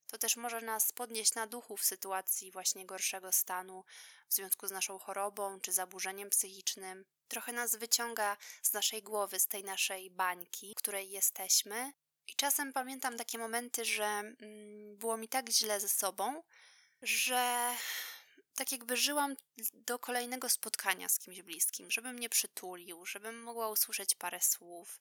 To 0.08 0.18
też 0.18 0.38
może 0.38 0.62
nas 0.62 0.92
podnieść 0.92 1.36
na 1.36 1.48
duchu 1.48 1.78
w 1.78 1.86
sytuacji 1.86 2.52
właśnie 2.52 2.86
gorszego 2.86 3.32
stanu 3.32 3.84
w 4.28 4.34
związku 4.34 4.68
z 4.68 4.72
naszą 4.72 5.00
chorobą 5.00 5.60
czy 5.60 5.72
zaburzeniem 5.72 6.30
psychicznym 6.30 7.06
trochę 7.32 7.52
nas 7.54 7.76
wyciąga 7.76 8.38
z 8.62 8.74
naszej 8.74 9.04
głowy, 9.04 9.40
z 9.40 9.48
tej 9.48 9.64
naszej 9.64 10.10
bańki, 10.10 10.72
w 10.72 10.76
której 10.76 11.10
jesteśmy. 11.10 11.94
I 12.28 12.36
czasem 12.36 12.74
pamiętam 12.74 13.18
takie 13.18 13.38
momenty, 13.38 13.86
że 13.86 14.04
mm, 14.04 14.98
było 14.98 15.18
mi 15.18 15.28
tak 15.28 15.50
źle 15.50 15.80
ze 15.80 15.90
sobą, 15.90 16.44
że 17.02 17.74
tak 18.56 18.72
jakby 18.72 18.98
żyłam 18.98 19.36
do 19.74 20.00
kolejnego 20.00 20.50
spotkania 20.50 21.10
z 21.10 21.20
kimś 21.20 21.42
bliskim, 21.42 21.92
żeby 21.92 22.14
mnie 22.14 22.30
przytulił, 22.30 23.06
żebym 23.06 23.44
mogła 23.44 23.70
usłyszeć 23.70 24.16
parę 24.16 24.42
słów. 24.42 25.00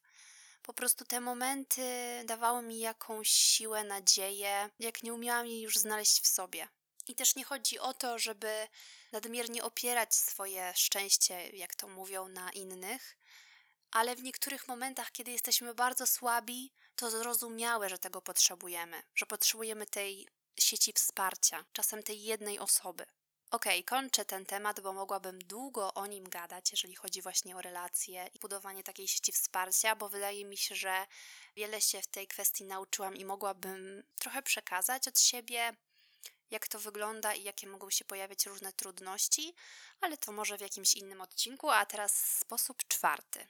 Po 0.62 0.72
prostu 0.72 1.04
te 1.04 1.20
momenty 1.20 1.82
dawały 2.24 2.62
mi 2.62 2.78
jakąś 2.78 3.28
siłę, 3.28 3.84
nadzieję, 3.84 4.70
jak 4.78 5.02
nie 5.02 5.14
umiałam 5.14 5.46
jej 5.46 5.60
już 5.60 5.78
znaleźć 5.78 6.20
w 6.20 6.26
sobie. 6.26 6.68
I 7.10 7.14
też 7.14 7.36
nie 7.36 7.44
chodzi 7.44 7.78
o 7.78 7.94
to, 7.94 8.18
żeby 8.18 8.68
nadmiernie 9.12 9.64
opierać 9.64 10.14
swoje 10.14 10.72
szczęście, 10.76 11.48
jak 11.48 11.74
to 11.74 11.88
mówią, 11.88 12.28
na 12.28 12.50
innych, 12.50 13.16
ale 13.90 14.16
w 14.16 14.22
niektórych 14.22 14.68
momentach, 14.68 15.12
kiedy 15.12 15.30
jesteśmy 15.30 15.74
bardzo 15.74 16.06
słabi, 16.06 16.72
to 16.96 17.10
zrozumiałe, 17.10 17.88
że 17.88 17.98
tego 17.98 18.22
potrzebujemy, 18.22 19.02
że 19.14 19.26
potrzebujemy 19.26 19.86
tej 19.86 20.28
sieci 20.58 20.92
wsparcia, 20.92 21.64
czasem 21.72 22.02
tej 22.02 22.22
jednej 22.22 22.58
osoby. 22.58 23.06
Okej, 23.50 23.80
okay, 23.80 23.82
kończę 23.82 24.24
ten 24.24 24.46
temat, 24.46 24.80
bo 24.80 24.92
mogłabym 24.92 25.38
długo 25.38 25.94
o 25.94 26.06
nim 26.06 26.24
gadać, 26.28 26.70
jeżeli 26.70 26.94
chodzi 26.94 27.22
właśnie 27.22 27.56
o 27.56 27.62
relacje 27.62 28.30
i 28.34 28.38
budowanie 28.38 28.82
takiej 28.82 29.08
sieci 29.08 29.32
wsparcia, 29.32 29.96
bo 29.96 30.08
wydaje 30.08 30.44
mi 30.44 30.56
się, 30.56 30.74
że 30.74 31.06
wiele 31.56 31.80
się 31.80 32.02
w 32.02 32.06
tej 32.06 32.26
kwestii 32.26 32.64
nauczyłam 32.64 33.16
i 33.16 33.24
mogłabym 33.24 34.02
trochę 34.18 34.42
przekazać 34.42 35.08
od 35.08 35.20
siebie, 35.20 35.72
jak 36.50 36.68
to 36.68 36.78
wygląda 36.78 37.34
i 37.34 37.42
jakie 37.42 37.66
mogą 37.66 37.90
się 37.90 38.04
pojawiać 38.04 38.46
różne 38.46 38.72
trudności, 38.72 39.54
ale 40.00 40.16
to 40.16 40.32
może 40.32 40.58
w 40.58 40.60
jakimś 40.60 40.94
innym 40.94 41.20
odcinku. 41.20 41.70
A 41.70 41.86
teraz 41.86 42.38
sposób 42.38 42.88
czwarty. 42.88 43.46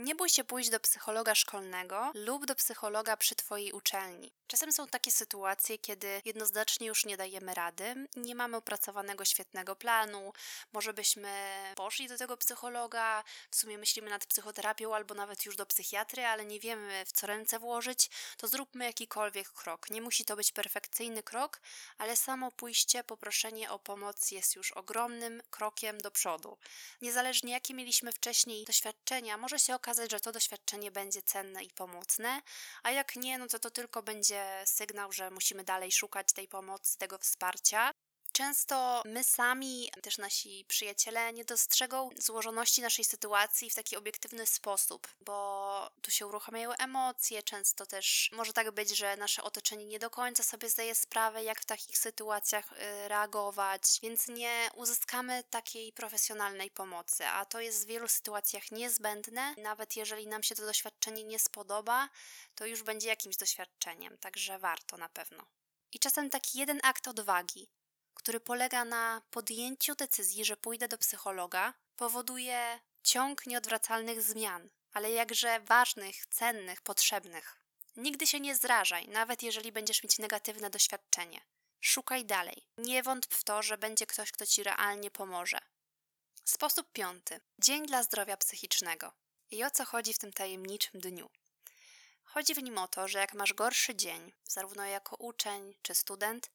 Nie 0.00 0.14
bój 0.14 0.28
się 0.28 0.44
pójść 0.44 0.70
do 0.70 0.80
psychologa 0.80 1.34
szkolnego 1.34 2.12
lub 2.14 2.46
do 2.46 2.54
psychologa 2.54 3.16
przy 3.16 3.34
Twojej 3.34 3.72
uczelni. 3.72 4.32
Czasem 4.46 4.72
są 4.72 4.86
takie 4.86 5.10
sytuacje, 5.10 5.78
kiedy 5.78 6.22
jednoznacznie 6.24 6.86
już 6.86 7.04
nie 7.04 7.16
dajemy 7.16 7.54
rady, 7.54 8.08
nie 8.16 8.34
mamy 8.34 8.56
opracowanego 8.56 9.24
świetnego 9.24 9.76
planu, 9.76 10.32
może 10.72 10.92
byśmy 10.92 11.30
poszli 11.76 12.08
do 12.08 12.18
tego 12.18 12.36
psychologa, 12.36 13.24
w 13.50 13.56
sumie 13.56 13.78
myślimy 13.78 14.10
nad 14.10 14.26
psychoterapią 14.26 14.94
albo 14.94 15.14
nawet 15.14 15.46
już 15.46 15.56
do 15.56 15.66
psychiatry, 15.66 16.24
ale 16.24 16.44
nie 16.44 16.60
wiemy 16.60 17.04
w 17.06 17.12
co 17.12 17.26
ręce 17.26 17.58
włożyć, 17.58 18.10
to 18.36 18.48
zróbmy 18.48 18.84
jakikolwiek 18.84 19.50
krok. 19.52 19.90
Nie 19.90 20.02
musi 20.02 20.24
to 20.24 20.36
być 20.36 20.52
perfekcyjny 20.52 21.22
krok, 21.22 21.60
ale 21.98 22.16
samo 22.16 22.52
pójście, 22.52 23.04
poproszenie 23.04 23.70
o 23.70 23.78
pomoc 23.78 24.30
jest 24.30 24.56
już 24.56 24.72
ogromnym 24.72 25.42
krokiem 25.50 25.98
do 25.98 26.10
przodu. 26.10 26.58
Niezależnie 27.00 27.52
jakie 27.52 27.74
mieliśmy 27.74 28.12
wcześniej 28.12 28.64
doświadczenia, 28.64 29.36
może 29.36 29.58
się 29.58 29.74
okazać, 29.74 29.89
że 30.10 30.20
to 30.20 30.32
doświadczenie 30.32 30.90
będzie 30.90 31.22
cenne 31.22 31.64
i 31.64 31.70
pomocne, 31.70 32.42
a 32.82 32.90
jak 32.90 33.16
nie, 33.16 33.38
no 33.38 33.46
to 33.46 33.58
to 33.58 33.70
tylko 33.70 34.02
będzie 34.02 34.62
sygnał, 34.66 35.12
że 35.12 35.30
musimy 35.30 35.64
dalej 35.64 35.92
szukać 35.92 36.32
tej 36.32 36.48
pomocy, 36.48 36.98
tego 36.98 37.18
wsparcia. 37.18 37.92
Często 38.32 39.02
my 39.04 39.24
sami, 39.24 39.90
też 40.02 40.18
nasi 40.18 40.64
przyjaciele, 40.68 41.32
nie 41.32 41.44
dostrzegą 41.44 42.10
złożoności 42.16 42.82
naszej 42.82 43.04
sytuacji 43.04 43.70
w 43.70 43.74
taki 43.74 43.96
obiektywny 43.96 44.46
sposób, 44.46 45.08
bo 45.20 45.90
tu 46.02 46.10
się 46.10 46.26
uruchamiają 46.26 46.72
emocje, 46.72 47.42
często 47.42 47.86
też 47.86 48.30
może 48.32 48.52
tak 48.52 48.70
być, 48.70 48.96
że 48.96 49.16
nasze 49.16 49.42
otoczenie 49.42 49.86
nie 49.86 49.98
do 49.98 50.10
końca 50.10 50.42
sobie 50.42 50.70
zdaje 50.70 50.94
sprawę, 50.94 51.44
jak 51.44 51.60
w 51.60 51.64
takich 51.64 51.98
sytuacjach 51.98 52.72
y, 52.72 53.08
reagować, 53.08 53.82
więc 54.02 54.28
nie 54.28 54.70
uzyskamy 54.74 55.44
takiej 55.50 55.92
profesjonalnej 55.92 56.70
pomocy, 56.70 57.26
a 57.26 57.44
to 57.44 57.60
jest 57.60 57.84
w 57.84 57.86
wielu 57.86 58.08
sytuacjach 58.08 58.70
niezbędne. 58.70 59.54
Nawet 59.58 59.96
jeżeli 59.96 60.26
nam 60.26 60.42
się 60.42 60.54
to 60.54 60.66
doświadczenie 60.66 61.24
nie 61.24 61.38
spodoba, 61.38 62.08
to 62.54 62.66
już 62.66 62.82
będzie 62.82 63.08
jakimś 63.08 63.36
doświadczeniem, 63.36 64.18
także 64.18 64.58
warto 64.58 64.96
na 64.96 65.08
pewno. 65.08 65.46
I 65.92 65.98
czasem 65.98 66.30
taki 66.30 66.58
jeden 66.58 66.80
akt 66.82 67.08
odwagi, 67.08 67.68
który 68.20 68.40
polega 68.40 68.84
na 68.84 69.22
podjęciu 69.30 69.94
decyzji, 69.94 70.44
że 70.44 70.56
pójdę 70.56 70.88
do 70.88 70.98
psychologa, 70.98 71.74
powoduje 71.96 72.80
ciąg 73.02 73.46
nieodwracalnych 73.46 74.22
zmian, 74.22 74.70
ale 74.92 75.10
jakże 75.10 75.60
ważnych, 75.60 76.26
cennych, 76.26 76.82
potrzebnych. 76.82 77.56
Nigdy 77.96 78.26
się 78.26 78.40
nie 78.40 78.56
zrażaj, 78.56 79.08
nawet 79.08 79.42
jeżeli 79.42 79.72
będziesz 79.72 80.02
mieć 80.02 80.18
negatywne 80.18 80.70
doświadczenie. 80.70 81.40
Szukaj 81.80 82.24
dalej. 82.24 82.62
Nie 82.78 83.02
wątp 83.02 83.36
w 83.36 83.44
to, 83.44 83.62
że 83.62 83.78
będzie 83.78 84.06
ktoś, 84.06 84.32
kto 84.32 84.46
ci 84.46 84.62
realnie 84.62 85.10
pomoże. 85.10 85.58
Sposób 86.44 86.92
piąty. 86.92 87.40
Dzień 87.58 87.86
dla 87.86 88.02
zdrowia 88.02 88.36
psychicznego. 88.36 89.12
I 89.50 89.64
o 89.64 89.70
co 89.70 89.84
chodzi 89.84 90.14
w 90.14 90.18
tym 90.18 90.32
tajemniczym 90.32 91.00
dniu? 91.00 91.30
Chodzi 92.24 92.54
w 92.54 92.62
nim 92.62 92.78
o 92.78 92.88
to, 92.88 93.08
że 93.08 93.18
jak 93.18 93.34
masz 93.34 93.52
gorszy 93.52 93.94
dzień, 93.94 94.32
zarówno 94.44 94.84
jako 94.84 95.16
uczeń 95.16 95.74
czy 95.82 95.94
student, 95.94 96.50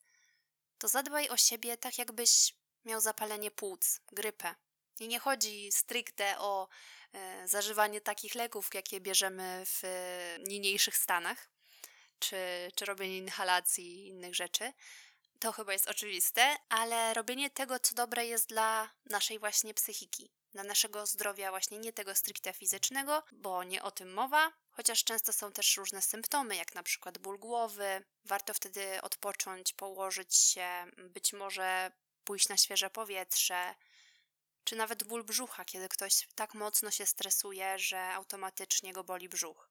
to 0.78 0.88
zadbaj 0.88 1.30
o 1.30 1.38
siebie 1.38 1.78
tak, 1.78 1.98
jakbyś 1.98 2.54
miał 2.86 3.02
zapalenie 3.02 3.52
płuc, 3.52 4.02
grypę. 4.12 4.56
I 5.00 5.08
nie 5.08 5.20
chodzi 5.20 5.72
stricte 5.72 6.40
o 6.40 6.68
e, 7.14 7.48
zażywanie 7.48 8.02
takich 8.02 8.36
leków, 8.36 8.70
jakie 8.74 9.02
bierzemy 9.02 9.64
w 9.66 9.84
e, 9.84 10.38
niniejszych 10.40 10.98
stanach, 10.98 11.50
czy, 12.20 12.38
czy 12.76 12.86
robienie 12.86 13.18
inhalacji 13.18 13.86
i 13.86 14.08
innych 14.08 14.36
rzeczy. 14.36 14.74
To 15.40 15.52
chyba 15.52 15.74
jest 15.74 15.88
oczywiste, 15.88 16.56
ale 16.70 17.14
robienie 17.14 17.50
tego, 17.50 17.80
co 17.80 17.96
dobre 17.96 18.26
jest 18.26 18.50
dla 18.50 18.90
naszej 19.06 19.40
właśnie 19.40 19.74
psychiki, 19.74 20.32
dla 20.52 20.64
naszego 20.64 21.06
zdrowia, 21.06 21.50
właśnie 21.50 21.78
nie 21.78 21.94
tego 21.94 22.16
stricte 22.16 22.54
fizycznego, 22.54 23.24
bo 23.32 23.64
nie 23.64 23.84
o 23.84 23.92
tym 23.92 24.14
mowa, 24.14 24.52
chociaż 24.76 25.04
często 25.04 25.34
są 25.34 25.52
też 25.52 25.78
różne 25.78 26.02
symptomy, 26.02 26.56
jak 26.56 26.76
na 26.76 26.84
przykład 26.84 27.18
ból 27.18 27.40
głowy. 27.40 28.04
Warto 28.26 28.54
wtedy 28.54 29.02
odpocząć, 29.02 29.74
położyć 29.74 30.36
się, 30.36 30.68
być 30.98 31.34
może 31.34 31.92
pójść 32.24 32.50
na 32.50 32.58
świeże 32.58 32.90
powietrze, 32.90 33.76
czy 34.64 34.76
nawet 34.76 35.04
ból 35.04 35.24
brzucha, 35.24 35.66
kiedy 35.66 35.90
ktoś 35.90 36.28
tak 36.36 36.54
mocno 36.54 36.92
się 36.92 37.06
stresuje, 37.06 37.80
że 37.80 38.00
automatycznie 38.00 38.94
go 38.94 39.04
boli 39.04 39.30
brzuch. 39.30 39.70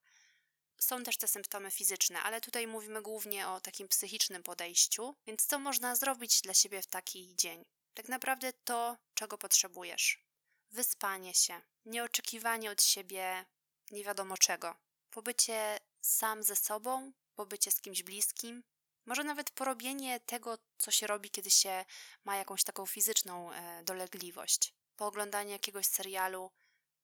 Są 0.79 1.03
też 1.03 1.17
te 1.17 1.27
symptomy 1.27 1.71
fizyczne, 1.71 2.21
ale 2.21 2.41
tutaj 2.41 2.67
mówimy 2.67 3.01
głównie 3.01 3.47
o 3.47 3.61
takim 3.61 3.87
psychicznym 3.87 4.43
podejściu, 4.43 5.15
więc 5.27 5.45
co 5.45 5.59
można 5.59 5.95
zrobić 5.95 6.41
dla 6.41 6.53
siebie 6.53 6.81
w 6.81 6.87
taki 6.87 7.35
dzień? 7.35 7.65
Tak 7.93 8.09
naprawdę 8.09 8.53
to, 8.53 8.97
czego 9.13 9.37
potrzebujesz. 9.37 10.25
Wyspanie 10.71 11.33
się, 11.33 11.61
nieoczekiwanie 11.85 12.71
od 12.71 12.83
siebie 12.83 13.45
nie 13.91 14.03
wiadomo 14.03 14.37
czego 14.37 14.84
pobycie 15.15 15.77
sam 16.01 16.43
ze 16.43 16.55
sobą, 16.55 17.11
pobycie 17.35 17.71
z 17.71 17.81
kimś 17.81 18.03
bliskim, 18.03 18.63
może 19.05 19.23
nawet 19.23 19.51
porobienie 19.51 20.19
tego, 20.19 20.57
co 20.77 20.91
się 20.91 21.07
robi, 21.07 21.29
kiedy 21.29 21.51
się 21.51 21.85
ma 22.25 22.35
jakąś 22.35 22.63
taką 22.63 22.85
fizyczną 22.85 23.51
e, 23.51 23.83
dolegliwość. 23.83 24.73
Pooglądanie 24.95 25.51
jakiegoś 25.51 25.85
serialu, 25.85 26.51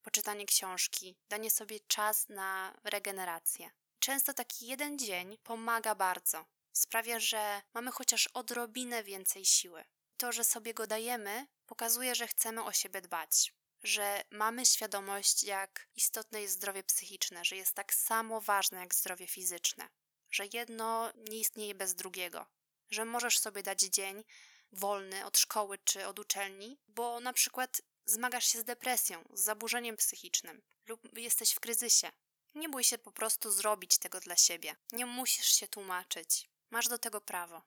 poczytanie 0.02 0.46
książki, 0.46 1.16
danie 1.30 1.52
sobie 1.52 1.80
czas 1.80 2.30
na 2.30 2.78
regenerację. 2.84 3.72
Często 4.00 4.34
taki 4.34 4.68
jeden 4.68 5.00
dzień 5.00 5.38
pomaga 5.44 5.96
bardzo. 5.96 6.46
Sprawia, 6.74 7.20
że 7.20 7.62
mamy 7.74 7.92
chociaż 7.92 8.28
odrobinę 8.28 9.04
więcej 9.04 9.46
siły. 9.46 9.84
to, 10.18 10.32
że 10.32 10.44
sobie 10.44 10.74
go 10.74 10.88
dajemy, 10.88 11.48
pokazuje, 11.66 12.16
że 12.16 12.28
chcemy 12.28 12.64
o 12.64 12.72
siebie 12.72 13.02
dbać, 13.02 13.54
że 13.84 14.24
mamy 14.32 14.66
świadomość, 14.66 15.44
jak 15.44 15.88
istotne 15.96 16.42
jest 16.42 16.54
zdrowie 16.54 16.84
psychiczne, 16.84 17.46
że 17.46 17.56
jest 17.56 17.74
tak 17.74 17.94
samo 17.94 18.42
ważne 18.42 18.80
jak 18.80 18.96
zdrowie 18.96 19.28
fizyczne, 19.28 19.90
że 20.32 20.44
jedno 20.54 21.12
nie 21.16 21.40
istnieje 21.40 21.76
bez 21.76 21.96
drugiego, 21.96 22.46
że 22.90 23.06
możesz 23.06 23.40
sobie 23.40 23.64
dać 23.64 23.80
dzień 23.80 24.24
wolny 24.72 25.26
od 25.26 25.38
szkoły 25.38 25.78
czy 25.78 26.08
od 26.08 26.20
uczelni, 26.20 26.78
bo 26.88 27.20
na 27.20 27.34
przykład 27.34 27.82
zmagasz 28.06 28.46
się 28.46 28.60
z 28.60 28.64
depresją, 28.64 29.24
z 29.34 29.42
zaburzeniem 29.42 29.98
psychicznym 29.98 30.62
lub 30.88 31.18
jesteś 31.18 31.52
w 31.52 31.60
kryzysie. 31.60 32.12
Nie 32.56 32.70
bój 32.70 32.84
się 32.84 32.98
po 32.98 33.12
prostu 33.12 33.52
zrobić 33.52 33.98
tego 33.98 34.20
dla 34.20 34.36
siebie. 34.36 34.76
Nie 34.92 35.06
musisz 35.06 35.56
się 35.56 35.68
tłumaczyć. 35.68 36.50
Masz 36.70 36.88
do 36.88 36.98
tego 36.98 37.22
prawo. 37.22 37.62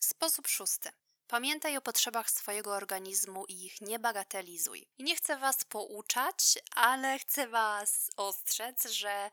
Sposób 0.00 0.48
szósty. 0.48 0.90
Pamiętaj 1.32 1.76
o 1.76 1.80
potrzebach 1.80 2.30
swojego 2.30 2.74
organizmu 2.74 3.44
i 3.48 3.64
ich 3.64 3.80
nie 3.80 3.98
bagatelizuj. 3.98 4.86
Nie 4.98 5.16
chcę 5.16 5.36
Was 5.36 5.64
pouczać, 5.64 6.58
ale 6.70 7.18
chcę 7.18 7.48
Was 7.48 8.10
ostrzec, 8.16 8.86
że 8.86 9.30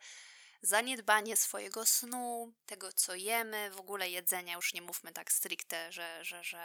zaniedbanie 0.62 1.38
swojego 1.38 1.86
snu, 1.86 2.53
tego 2.65 2.94
co 2.94 3.15
jemy, 3.15 3.72
w 3.72 3.79
ogóle 3.79 4.10
jedzenia, 4.10 4.56
już 4.56 4.74
nie 4.74 4.82
mówmy 4.82 5.12
tak 5.12 5.32
stricte, 5.32 5.91
że, 5.91 6.25
że, 6.25 6.44
że 6.44 6.60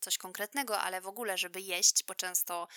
coś 0.00 0.18
konkretnego, 0.18 0.80
ale 0.80 1.00
w 1.00 1.08
ogóle, 1.08 1.38
żeby 1.38 1.60
jeść, 1.60 2.04
bo 2.04 2.14
często 2.14 2.68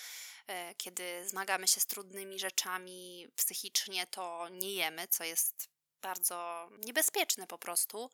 e, 0.48 0.76
kiedy 0.76 1.30
zmagamy 1.30 1.68
się 1.68 1.82
z 1.82 1.86
trudnymi 1.86 2.40
rzeczami 2.40 3.28
psychicznie, 3.36 4.08
to 4.08 4.50
nie 4.50 4.74
jemy, 4.74 5.08
co 5.08 5.24
jest 5.24 5.70
bardzo 6.02 6.70
niebezpieczne 6.86 7.48
po 7.48 7.58
prostu. 7.58 8.10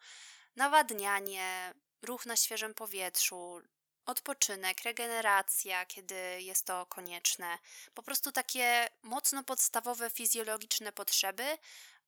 Nawadnianie, 0.56 1.74
ruch 2.02 2.26
na 2.26 2.36
świeżym 2.36 2.74
powietrzu, 2.74 3.62
odpoczynek, 4.10 4.82
regeneracja, 4.82 5.86
kiedy 5.86 6.42
jest 6.42 6.66
to 6.66 6.86
konieczne. 6.86 7.58
Po 7.94 8.04
prostu 8.04 8.32
takie 8.32 8.88
mocno 9.04 9.44
podstawowe 9.44 10.10
fizjologiczne 10.10 10.92
potrzeby, 10.92 11.58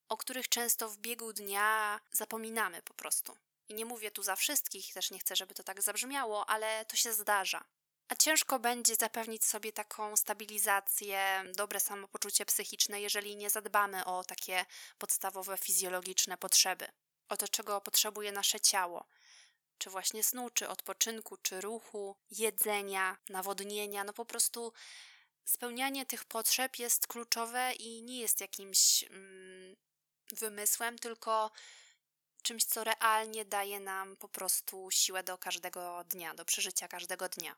o 0.09 0.17
których 0.17 0.49
często 0.49 0.89
w 0.89 0.97
biegu 0.97 1.33
dnia 1.33 1.99
zapominamy 2.11 2.81
po 2.81 2.93
prostu. 2.93 3.37
I 3.69 3.73
nie 3.73 3.85
mówię 3.85 4.11
tu 4.11 4.23
za 4.23 4.35
wszystkich, 4.35 4.93
też 4.93 5.11
nie 5.11 5.19
chcę, 5.19 5.35
żeby 5.35 5.53
to 5.53 5.63
tak 5.63 5.81
zabrzmiało, 5.81 6.49
ale 6.49 6.85
to 6.85 6.95
się 6.95 7.13
zdarza. 7.13 7.63
A 8.07 8.15
ciężko 8.15 8.59
będzie 8.59 8.95
zapewnić 8.95 9.45
sobie 9.45 9.73
taką 9.73 10.17
stabilizację, 10.17 11.43
dobre 11.55 11.79
samopoczucie 11.79 12.45
psychiczne, 12.45 13.01
jeżeli 13.01 13.35
nie 13.35 13.49
zadbamy 13.49 14.05
o 14.05 14.23
takie 14.23 14.65
podstawowe 14.97 15.57
fizjologiczne 15.57 16.37
potrzeby, 16.37 16.87
o 17.29 17.37
to, 17.37 17.47
czego 17.47 17.81
potrzebuje 17.81 18.31
nasze 18.31 18.59
ciało 18.59 19.05
czy 19.81 19.89
właśnie 19.89 20.23
snu, 20.23 20.49
czy 20.49 20.69
odpoczynku, 20.69 21.37
czy 21.37 21.61
ruchu, 21.61 22.15
jedzenia, 22.31 23.17
nawodnienia. 23.29 24.03
No 24.03 24.13
po 24.13 24.25
prostu 24.25 24.73
spełnianie 25.45 26.05
tych 26.05 26.25
potrzeb 26.25 26.79
jest 26.79 27.07
kluczowe 27.07 27.73
i 27.73 28.03
nie 28.03 28.19
jest 28.19 28.41
jakimś 28.41 29.03
mm, 29.03 29.75
wymysłem, 30.31 30.99
tylko 30.99 31.51
czymś, 32.41 32.65
co 32.65 32.83
realnie 32.83 33.45
daje 33.45 33.79
nam 33.79 34.17
po 34.17 34.29
prostu 34.29 34.87
siłę 34.91 35.23
do 35.23 35.37
każdego 35.37 36.03
dnia, 36.03 36.33
do 36.33 36.45
przeżycia 36.45 36.87
każdego 36.87 37.29
dnia. 37.29 37.55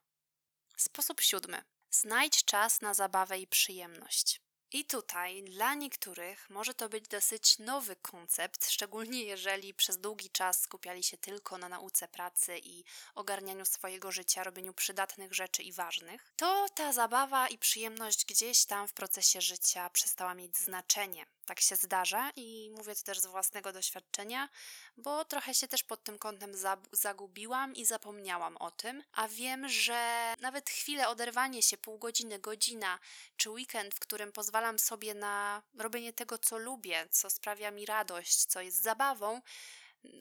Sposób 0.78 1.22
siódmy. 1.22 1.64
Znajdź 1.92 2.46
czas 2.46 2.82
na 2.82 2.94
zabawę 2.94 3.40
i 3.40 3.48
przyjemność. 3.48 4.42
I 4.74 4.86
tutaj 4.86 5.44
dla 5.44 5.74
niektórych 5.74 6.50
może 6.50 6.74
to 6.74 6.90
być 6.90 7.08
dosyć 7.08 7.60
nowy 7.60 7.96
koncept, 7.96 8.70
szczególnie 8.72 9.24
jeżeli 9.24 9.74
przez 9.74 9.98
długi 9.98 10.30
czas 10.30 10.62
skupiali 10.62 11.04
się 11.04 11.18
tylko 11.18 11.58
na 11.58 11.70
nauce 11.70 12.08
pracy 12.08 12.60
i 12.64 12.84
ogarnianiu 13.16 13.66
swojego 13.66 14.12
życia, 14.12 14.44
robieniu 14.44 14.74
przydatnych 14.74 15.34
rzeczy 15.34 15.64
i 15.64 15.72
ważnych. 15.72 16.34
To 16.36 16.66
ta 16.76 16.94
zabawa 16.94 17.48
i 17.48 17.58
przyjemność 17.58 18.26
gdzieś 18.26 18.66
tam 18.66 18.88
w 18.88 18.94
procesie 18.94 19.42
życia 19.42 19.90
przestała 19.90 20.34
mieć 20.34 20.58
znaczenie. 20.58 21.26
Tak 21.46 21.60
się 21.60 21.76
zdarza 21.76 22.32
i 22.36 22.72
mówię 22.78 22.96
to 22.96 23.04
też 23.04 23.20
z 23.20 23.26
własnego 23.26 23.74
doświadczenia, 23.74 24.50
bo 24.98 25.26
trochę 25.26 25.54
się 25.54 25.68
też 25.68 25.84
pod 25.84 26.04
tym 26.04 26.20
kątem 26.20 26.52
zagubiłam 26.92 27.76
i 27.76 27.86
zapomniałam 27.86 28.58
o 28.58 28.72
tym, 28.72 29.04
a 29.14 29.28
wiem, 29.28 29.70
że 29.70 30.34
nawet 30.42 30.70
chwilę 30.70 31.10
oderwanie 31.10 31.62
się, 31.62 31.78
pół 31.78 31.98
godziny, 31.98 32.40
godzina 32.40 33.00
czy 33.38 33.50
weekend, 33.50 33.96
w 33.96 34.00
którym 34.00 34.32
pozwalam 34.32 34.80
sobie 34.80 35.14
na 35.14 35.62
robienie 35.78 36.14
tego, 36.14 36.38
co 36.38 36.58
lubię, 36.58 37.08
co 37.12 37.30
sprawia 37.30 37.72
mi 37.72 37.86
radość, 37.86 38.46
co 38.46 38.62
jest 38.62 38.82
zabawą, 38.82 39.42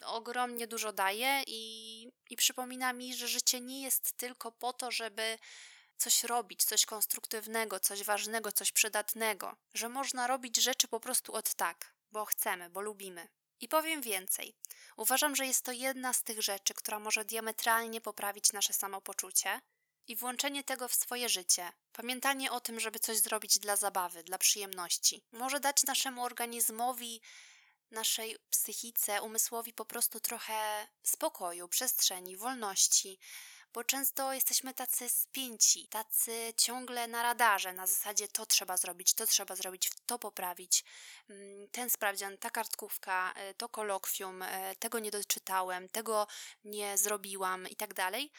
ogromnie 0.04 0.66
dużo 0.66 0.92
daje 0.92 1.42
i, 1.46 2.08
i 2.30 2.36
przypomina 2.36 2.92
mi, 2.92 3.14
że 3.14 3.28
życie 3.28 3.60
nie 3.60 3.82
jest 3.82 4.16
tylko 4.16 4.52
po 4.52 4.72
to, 4.72 4.90
żeby 4.90 5.38
coś 6.02 6.24
robić, 6.24 6.64
coś 6.64 6.86
konstruktywnego, 6.86 7.80
coś 7.80 8.02
ważnego, 8.02 8.52
coś 8.52 8.72
przydatnego, 8.72 9.56
że 9.74 9.88
można 9.88 10.26
robić 10.26 10.56
rzeczy 10.56 10.88
po 10.88 11.00
prostu 11.00 11.34
od 11.34 11.54
tak, 11.54 11.94
bo 12.12 12.24
chcemy, 12.24 12.70
bo 12.70 12.80
lubimy. 12.80 13.28
I 13.60 13.68
powiem 13.68 14.02
więcej. 14.02 14.56
Uważam, 14.96 15.36
że 15.36 15.46
jest 15.46 15.64
to 15.64 15.72
jedna 15.72 16.12
z 16.12 16.22
tych 16.22 16.42
rzeczy, 16.42 16.74
która 16.74 16.98
może 16.98 17.24
diametralnie 17.24 18.00
poprawić 18.00 18.52
nasze 18.52 18.72
samopoczucie 18.72 19.60
i 20.06 20.16
włączenie 20.16 20.64
tego 20.64 20.88
w 20.88 20.94
swoje 20.94 21.28
życie, 21.28 21.72
pamiętanie 21.92 22.52
o 22.52 22.60
tym, 22.60 22.80
żeby 22.80 22.98
coś 22.98 23.18
zrobić 23.18 23.58
dla 23.58 23.76
zabawy, 23.76 24.22
dla 24.22 24.38
przyjemności, 24.38 25.24
może 25.32 25.60
dać 25.60 25.84
naszemu 25.84 26.24
organizmowi, 26.24 27.20
naszej 27.90 28.36
psychice, 28.50 29.22
umysłowi 29.22 29.72
po 29.72 29.84
prostu 29.84 30.20
trochę 30.20 30.88
spokoju, 31.02 31.68
przestrzeni, 31.68 32.36
wolności, 32.36 33.18
bo 33.74 33.84
często 33.84 34.32
jesteśmy 34.32 34.74
tacy 34.74 35.08
spięci, 35.08 35.88
tacy 35.88 36.54
ciągle 36.56 37.08
na 37.08 37.22
radarze, 37.22 37.72
na 37.72 37.86
zasadzie 37.86 38.28
to 38.28 38.46
trzeba 38.46 38.76
zrobić, 38.76 39.14
to 39.14 39.26
trzeba 39.26 39.56
zrobić, 39.56 39.90
to 40.06 40.18
poprawić, 40.18 40.84
mm, 41.30 41.68
ten 41.68 41.90
sprawdzian, 41.90 42.38
ta 42.38 42.50
kartkówka, 42.50 43.34
y, 43.50 43.54
to 43.54 43.68
kolokwium, 43.68 44.42
y, 44.42 44.46
tego 44.78 44.98
nie 44.98 45.10
doczytałem, 45.10 45.88
tego 45.88 46.26
nie 46.64 46.98
zrobiłam 46.98 47.68
i 47.68 47.76
tak 47.76 47.94
dalej 47.94 48.30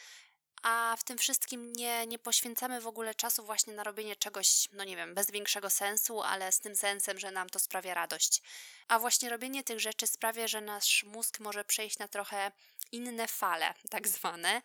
a 0.63 0.96
w 1.00 1.04
tym 1.04 1.17
wszystkim 1.17 1.74
nie, 1.74 2.08
nie 2.08 2.19
poświęcamy 2.19 2.82
w 2.82 2.88
ogóle 2.88 3.15
czasu 3.15 3.46
właśnie 3.46 3.74
na 3.74 3.84
robienie 3.84 4.15
czegoś, 4.15 4.69
no 4.72 4.84
nie 4.84 4.96
wiem, 4.96 5.15
bez 5.15 5.32
większego 5.32 5.69
sensu, 5.69 6.22
ale 6.22 6.52
z 6.52 6.60
tym 6.60 6.76
sensem, 6.76 7.19
że 7.19 7.32
nam 7.32 7.50
to 7.50 7.60
sprawia 7.60 7.93
radość. 7.93 8.41
A 8.88 9.00
właśnie 9.00 9.30
robienie 9.30 9.63
tych 9.63 9.80
rzeczy 9.80 10.08
sprawia, 10.08 10.48
że 10.48 10.62
nasz 10.62 11.04
mózg 11.04 11.39
może 11.39 11.63
przejść 11.63 12.00
na 12.00 12.08
trochę 12.08 12.52
inne 12.91 13.28
fale, 13.28 13.74
tak 13.89 14.08
zwane, 14.08 14.62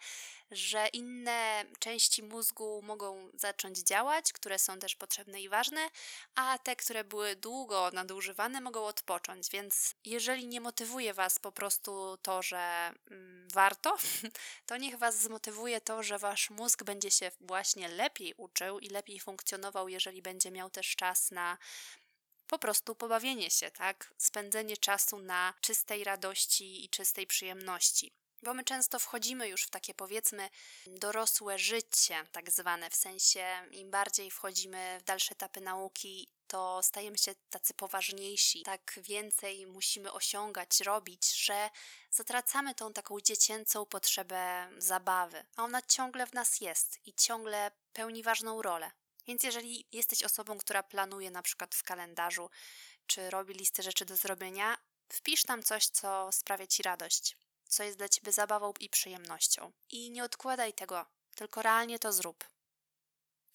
że 0.51 0.89
inne 0.93 1.65
części 1.79 2.23
mózgu 2.23 2.83
mogą 2.83 3.31
zacząć 3.35 3.79
działać, 3.79 4.33
które 4.33 4.59
są 4.59 4.79
też 4.79 4.97
potrzebne 4.97 5.41
i 5.41 5.49
ważne, 5.49 5.91
a 6.35 6.59
te, 6.59 6.77
które 6.77 7.05
były 7.05 7.37
długo 7.37 7.91
nadużywane, 7.93 8.61
mogą 8.61 8.87
odpocząć. 8.87 9.51
Więc 9.51 9.95
jeżeli 10.05 10.47
nie 10.47 10.61
motywuje 10.61 11.15
Was 11.15 11.39
po 11.39 11.53
prostu 11.53 12.19
to, 12.23 12.43
że 12.43 12.93
mm, 13.11 13.49
warto, 13.53 13.97
to 14.67 14.77
niech 14.77 14.99
Was 14.99 15.23
zmotywuje 15.23 15.81
to, 15.81 16.03
że 16.03 16.19
Wasz 16.19 16.51
mózg 16.51 16.85
będzie 16.85 17.11
się 17.11 17.31
właśnie 17.41 17.89
lepiej 17.89 18.35
uczył 18.37 18.79
i 18.79 18.89
lepiej 18.89 19.21
funkcjonował, 19.21 19.89
jeżeli 19.89 20.23
będzie 20.23 20.51
miał 20.51 20.71
też 20.71 20.97
czas 20.97 21.31
na 21.31 21.59
po 22.49 22.59
prostu 22.59 22.95
pobawienie 22.95 23.51
się, 23.51 23.71
tak? 23.71 24.15
Spędzenie 24.19 24.77
czasu 24.77 25.19
na 25.19 25.55
czystej 25.61 26.05
radości 26.05 26.85
i 26.85 26.89
czystej 26.89 27.27
przyjemności. 27.27 28.13
Bo 28.43 28.55
my 28.55 28.65
często 28.65 28.99
wchodzimy 28.99 29.49
już 29.49 29.63
w 29.63 29.71
takie 29.71 29.95
powiedzmy 29.95 30.51
dorosłe 30.87 31.59
życie, 31.59 32.27
tak 32.33 32.51
zwane, 32.51 32.91
w 32.91 32.97
sensie 32.97 33.47
im 33.71 33.91
bardziej 33.91 34.31
wchodzimy 34.31 34.99
w 35.01 35.05
dalsze 35.05 35.33
etapy 35.33 35.61
nauki, 35.61 36.29
to 36.47 36.83
stajemy 36.83 37.19
się 37.19 37.35
tacy 37.51 37.75
poważniejsi, 37.75 38.63
tak 38.63 39.01
więcej 39.03 39.67
musimy 39.67 40.13
osiągać, 40.13 40.81
robić, 40.81 41.45
że 41.45 41.71
zatracamy 42.11 42.75
tą 42.75 42.93
taką 42.93 43.21
dziecięcą 43.21 43.87
potrzebę 43.87 44.71
zabawy, 44.79 45.45
a 45.57 45.65
ona 45.65 45.83
ciągle 45.83 46.27
w 46.27 46.33
nas 46.33 46.61
jest 46.61 46.99
i 47.07 47.15
ciągle 47.15 47.71
pełni 47.93 48.23
ważną 48.23 48.63
rolę. 48.63 48.91
Więc 49.29 49.43
jeżeli 49.43 49.87
jesteś 49.93 50.23
osobą, 50.23 50.59
która 50.59 50.83
planuje 50.83 51.31
na 51.31 51.43
przykład 51.43 51.75
w 51.75 51.83
kalendarzu, 51.83 52.51
czy 53.07 53.31
robi 53.31 53.55
listę 53.55 53.83
rzeczy 53.83 54.05
do 54.05 54.17
zrobienia, 54.17 54.77
wpisz 55.09 55.43
tam 55.43 55.63
coś, 55.63 55.87
co 55.87 56.33
sprawia 56.33 56.67
ci 56.67 56.83
radość 56.83 57.37
co 57.69 57.83
jest 57.83 57.99
dla 57.99 58.09
ciebie 58.09 58.33
zabawą 58.33 58.73
i 58.81 58.89
przyjemnością. 58.89 59.73
I 59.91 60.11
nie 60.11 60.25
odkładaj 60.25 60.73
tego, 60.73 61.07
tylko 61.35 61.63
realnie 61.63 61.99
to 61.99 62.13
zrób. 62.13 62.45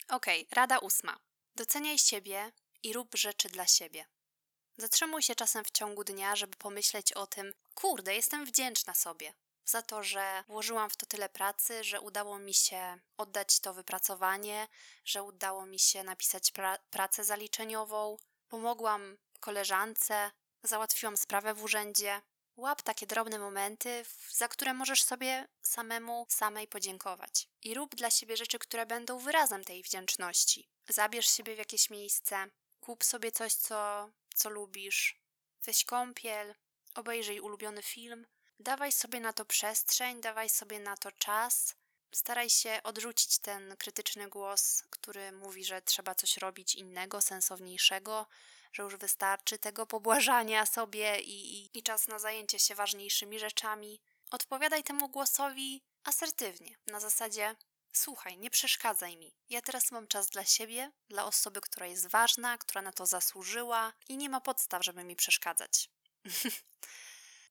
Ok, 0.08 0.26
rada 0.52 0.80
ósma. 0.80 1.20
Doceniaj 1.56 1.98
siebie 1.98 2.52
i 2.84 2.94
rób 2.94 3.16
rzeczy 3.16 3.50
dla 3.50 3.68
siebie. 3.68 4.06
Zatrzymuj 4.78 5.22
się 5.22 5.36
czasem 5.36 5.66
w 5.66 5.72
ciągu 5.72 6.04
dnia, 6.04 6.36
żeby 6.36 6.58
pomyśleć 6.58 7.14
o 7.14 7.28
tym, 7.28 7.54
kurde, 7.76 8.16
jestem 8.16 8.46
wdzięczna 8.46 8.94
sobie 8.94 9.34
za 9.66 9.82
to, 9.82 10.04
że 10.04 10.44
włożyłam 10.48 10.90
w 10.90 10.96
to 10.96 11.06
tyle 11.06 11.30
pracy, 11.30 11.84
że 11.84 12.02
udało 12.02 12.40
mi 12.40 12.54
się 12.54 13.00
oddać 13.18 13.60
to 13.60 13.74
wypracowanie, 13.74 14.68
że 15.06 15.24
udało 15.24 15.66
mi 15.66 15.80
się 15.80 16.04
napisać 16.04 16.52
pra 16.52 16.78
pracę 16.90 17.24
zaliczeniową, 17.24 18.18
pomogłam 18.50 19.18
koleżance, 19.40 20.32
załatwiłam 20.64 21.18
sprawę 21.18 21.54
w 21.54 21.64
urzędzie, 21.64 22.22
Łap 22.56 22.82
takie 22.82 23.08
drobne 23.08 23.40
momenty, 23.40 24.06
za 24.30 24.48
które 24.48 24.74
możesz 24.74 25.04
sobie 25.04 25.48
samemu, 25.62 26.26
samej 26.30 26.68
podziękować. 26.68 27.48
I 27.62 27.74
rób 27.74 27.96
dla 27.96 28.12
siebie 28.12 28.38
rzeczy, 28.38 28.60
które 28.60 28.86
będą 28.86 29.20
wyrazem 29.20 29.64
tej 29.64 29.84
wdzięczności. 29.84 30.70
Zabierz 30.90 31.30
siebie 31.30 31.56
w 31.56 31.58
jakieś 31.58 31.90
miejsce, 31.90 32.48
kup 32.80 33.04
sobie 33.04 33.32
coś, 33.32 33.54
co, 33.54 34.10
co 34.36 34.50
lubisz, 34.50 35.22
weź 35.66 35.86
kąpiel, 35.86 36.56
obejrzyj 36.96 37.40
ulubiony 37.40 37.84
film. 37.84 38.28
Dawaj 38.64 38.92
sobie 38.92 39.20
na 39.20 39.34
to 39.34 39.46
przestrzeń, 39.46 40.22
dawaj 40.22 40.50
sobie 40.50 40.80
na 40.80 40.98
to 40.98 41.12
czas. 41.12 41.76
Staraj 42.12 42.50
się 42.50 42.80
odrzucić 42.84 43.38
ten 43.38 43.78
krytyczny 43.78 44.30
głos, 44.30 44.84
który 44.90 45.32
mówi, 45.32 45.66
że 45.66 45.82
trzeba 45.82 46.16
coś 46.16 46.38
robić 46.38 46.76
innego, 46.76 47.22
sensowniejszego, 47.22 48.26
że 48.74 48.84
już 48.84 48.96
wystarczy 48.96 49.58
tego 49.58 49.86
pobłażania 49.86 50.66
sobie 50.66 51.20
i, 51.20 51.58
i, 51.58 51.78
i 51.78 51.84
czas 51.84 52.08
na 52.08 52.20
zajęcie 52.20 52.60
się 52.60 52.76
ważniejszymi 52.76 53.40
rzeczami. 53.40 54.02
Odpowiadaj 54.32 54.84
temu 54.84 55.10
głosowi 55.10 55.82
asertywnie, 56.04 56.76
na 56.88 57.00
zasadzie 57.00 57.56
słuchaj, 57.94 58.38
nie 58.38 58.50
przeszkadzaj 58.50 59.18
mi. 59.18 59.36
Ja 59.50 59.62
teraz 59.62 59.92
mam 59.92 60.08
czas 60.08 60.30
dla 60.30 60.46
siebie, 60.46 60.92
dla 61.10 61.26
osoby, 61.26 61.62
która 61.62 61.86
jest 61.86 62.08
ważna, 62.08 62.58
która 62.58 62.82
na 62.82 62.92
to 62.92 63.06
zasłużyła 63.06 63.94
i 64.10 64.18
nie 64.18 64.30
ma 64.30 64.42
podstaw, 64.42 64.84
żeby 64.84 65.04
mi 65.04 65.16
przeszkadzać. 65.16 65.90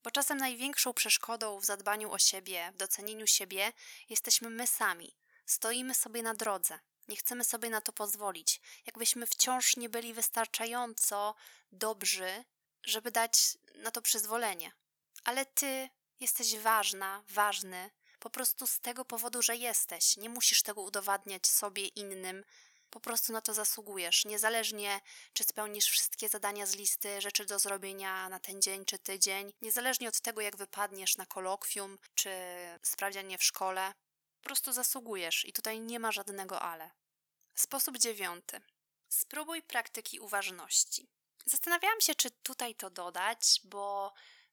Bo 0.03 0.11
czasem 0.11 0.38
największą 0.38 0.93
przeszkodą 0.93 1.61
w 1.61 1.65
zadbaniu 1.65 2.12
o 2.12 2.19
siebie, 2.19 2.73
w 2.75 2.77
docenieniu 2.77 3.27
siebie 3.27 3.73
jesteśmy 4.09 4.51
my 4.51 4.67
sami. 4.67 5.15
Stoimy 5.47 5.95
sobie 5.95 6.23
na 6.23 6.35
drodze, 6.35 6.79
nie 7.09 7.17
chcemy 7.17 7.45
sobie 7.45 7.71
na 7.71 7.81
to 7.81 7.93
pozwolić. 7.93 8.61
Jakbyśmy 8.87 9.27
wciąż 9.27 9.77
nie 9.77 9.88
byli 9.88 10.15
wystarczająco 10.15 11.35
dobrzy, 11.73 12.45
żeby 12.85 13.11
dać 13.11 13.59
na 13.75 13.91
to 13.91 14.03
przyzwolenie. 14.03 14.73
Ale 15.25 15.47
ty 15.47 15.88
jesteś 16.21 16.57
ważna, 16.57 17.25
ważny, 17.29 17.91
po 18.19 18.31
prostu 18.31 18.67
z 18.67 18.81
tego 18.81 19.05
powodu, 19.05 19.43
że 19.43 19.57
jesteś. 19.57 20.17
Nie 20.17 20.29
musisz 20.29 20.62
tego 20.62 20.83
udowadniać 20.83 21.47
sobie 21.47 21.87
innym. 21.87 22.45
Po 22.92 23.00
prostu 23.00 23.33
na 23.33 23.40
to 23.40 23.55
zasługujesz, 23.55 24.24
niezależnie 24.24 25.00
czy 25.33 25.44
spełnisz 25.44 25.87
wszystkie 25.87 26.28
zadania 26.28 26.66
z 26.66 26.76
listy 26.76 27.20
rzeczy 27.20 27.44
do 27.44 27.59
zrobienia 27.59 28.28
na 28.28 28.40
ten 28.40 28.62
dzień 28.62 28.85
czy 28.85 28.98
tydzień, 28.98 29.52
niezależnie 29.62 30.09
od 30.09 30.20
tego, 30.20 30.40
jak 30.40 30.57
wypadniesz 30.57 31.16
na 31.16 31.26
kolokwium 31.26 31.98
czy 32.14 32.31
sprawdzianie 32.83 33.38
w 33.38 33.44
szkole. 33.44 33.92
Po 34.37 34.44
prostu 34.44 34.72
zasługujesz 34.72 35.44
i 35.44 35.52
tutaj 35.52 35.81
nie 35.81 36.00
ma 36.00 36.12
żadnego 36.12 36.61
ale. 36.61 36.90
Sposób 37.55 37.98
dziewiąty. 37.98 38.61
Spróbuj 39.09 39.62
praktyki 39.62 40.20
uważności. 40.20 41.09
Zastanawiałam 41.46 42.00
się, 42.00 42.14
czy 42.14 42.31
tutaj 42.31 42.74
to 42.74 42.90
dodać, 42.90 43.61
bo 43.64 44.12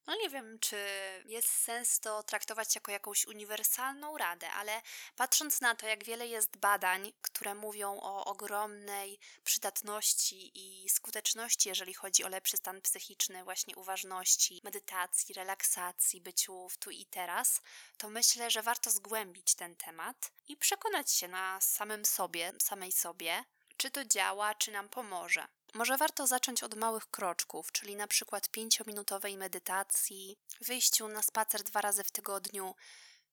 no 0.09 0.15
nie 0.15 0.29
wiem, 0.29 0.59
czy 0.59 0.77
jest 1.25 1.49
sens 1.49 1.99
to 1.99 2.23
traktować 2.23 2.75
jako 2.75 2.91
jakąś 2.91 3.27
uniwersalną 3.27 4.17
radę, 4.17 4.51
ale 4.51 4.81
patrząc 5.15 5.61
na 5.61 5.75
to, 5.75 5.87
jak 5.87 6.03
wiele 6.03 6.27
jest 6.27 6.57
badań, 6.57 7.13
które 7.21 7.55
mówią 7.55 7.99
o 8.01 8.25
ogromnej 8.25 9.19
przydatności 9.43 10.51
i 10.55 10.89
skuteczności, 10.89 11.69
jeżeli 11.69 11.93
chodzi 11.93 12.23
o 12.23 12.27
lepszy 12.27 12.57
stan 12.57 12.81
psychiczny, 12.81 13.43
właśnie 13.43 13.75
uważności, 13.75 14.61
medytacji, 14.63 15.33
relaksacji, 15.33 16.21
byciu 16.21 16.69
w 16.69 16.77
tu 16.77 16.91
i 16.91 17.05
teraz, 17.05 17.61
to 17.97 18.09
myślę, 18.09 18.51
że 18.51 18.61
warto 18.61 18.91
zgłębić 18.91 19.55
ten 19.55 19.75
temat 19.75 20.31
i 20.47 20.57
przekonać 20.57 21.11
się 21.11 21.27
na 21.27 21.61
samym 21.61 22.05
sobie, 22.05 22.53
samej 22.61 22.91
sobie, 22.91 23.43
czy 23.77 23.91
to 23.91 24.05
działa, 24.05 24.55
czy 24.55 24.71
nam 24.71 24.89
pomoże. 24.89 25.47
Może 25.73 25.97
warto 25.97 26.27
zacząć 26.27 26.63
od 26.63 26.75
małych 26.75 27.05
kroczków, 27.11 27.71
czyli 27.71 27.95
na 27.95 28.07
przykład 28.07 28.49
pięciominutowej 28.49 29.37
medytacji, 29.37 30.37
wyjściu 30.61 31.07
na 31.07 31.21
spacer 31.21 31.63
dwa 31.63 31.81
razy 31.81 32.03
w 32.03 32.11
tygodniu, 32.11 32.75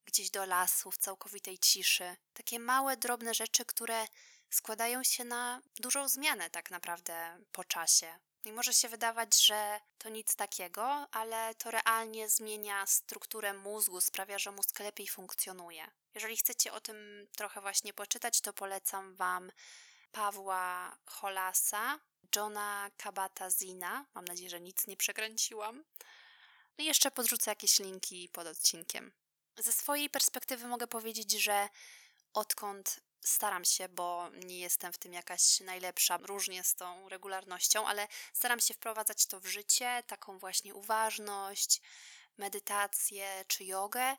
gdzieś 0.04 0.30
do 0.30 0.46
lasu, 0.46 0.90
w 0.90 0.98
całkowitej 0.98 1.58
ciszy. 1.58 2.16
Takie 2.32 2.58
małe, 2.58 2.96
drobne 2.96 3.34
rzeczy, 3.34 3.64
które 3.64 4.06
składają 4.50 5.04
się 5.04 5.24
na 5.24 5.62
dużą 5.80 6.08
zmianę 6.08 6.50
tak 6.50 6.70
naprawdę 6.70 7.38
po 7.52 7.64
czasie. 7.64 8.18
I 8.44 8.52
może 8.52 8.74
się 8.74 8.88
wydawać, 8.88 9.46
że 9.46 9.80
to 9.98 10.08
nic 10.08 10.36
takiego, 10.36 11.06
ale 11.10 11.54
to 11.54 11.70
realnie 11.70 12.28
zmienia 12.28 12.86
strukturę 12.86 13.54
mózgu, 13.54 14.00
sprawia, 14.00 14.38
że 14.38 14.50
mózg 14.50 14.80
lepiej 14.80 15.08
funkcjonuje. 15.08 15.90
Jeżeli 16.14 16.36
chcecie 16.36 16.72
o 16.72 16.80
tym 16.80 17.26
trochę 17.36 17.60
właśnie 17.60 17.92
poczytać, 17.92 18.40
to 18.40 18.52
polecam 18.52 19.14
Wam 19.14 19.52
Pawła 20.12 20.96
Holasa, 21.06 21.98
Johna 22.36 22.90
Kabatazina. 22.96 24.06
Mam 24.14 24.24
nadzieję, 24.24 24.50
że 24.50 24.60
nic 24.60 24.86
nie 24.86 24.96
przekręciłam. 24.96 25.84
No 26.78 26.84
i 26.84 26.86
jeszcze 26.86 27.10
podrzucę 27.10 27.50
jakieś 27.50 27.78
linki 27.78 28.28
pod 28.28 28.46
odcinkiem. 28.46 29.12
Ze 29.56 29.72
swojej 29.72 30.10
perspektywy 30.10 30.66
mogę 30.66 30.86
powiedzieć, 30.86 31.32
że 31.32 31.68
odkąd 32.32 33.00
staram 33.20 33.64
się, 33.64 33.88
bo 33.88 34.30
nie 34.44 34.58
jestem 34.58 34.92
w 34.92 34.98
tym 34.98 35.12
jakaś 35.12 35.60
najlepsza, 35.60 36.16
różnie 36.16 36.64
z 36.64 36.74
tą 36.74 37.08
regularnością, 37.08 37.86
ale 37.86 38.08
staram 38.32 38.60
się 38.60 38.74
wprowadzać 38.74 39.26
to 39.26 39.40
w 39.40 39.46
życie, 39.46 40.02
taką 40.06 40.38
właśnie 40.38 40.74
uważność, 40.74 41.80
medytację 42.38 43.44
czy 43.48 43.64
jogę, 43.64 44.16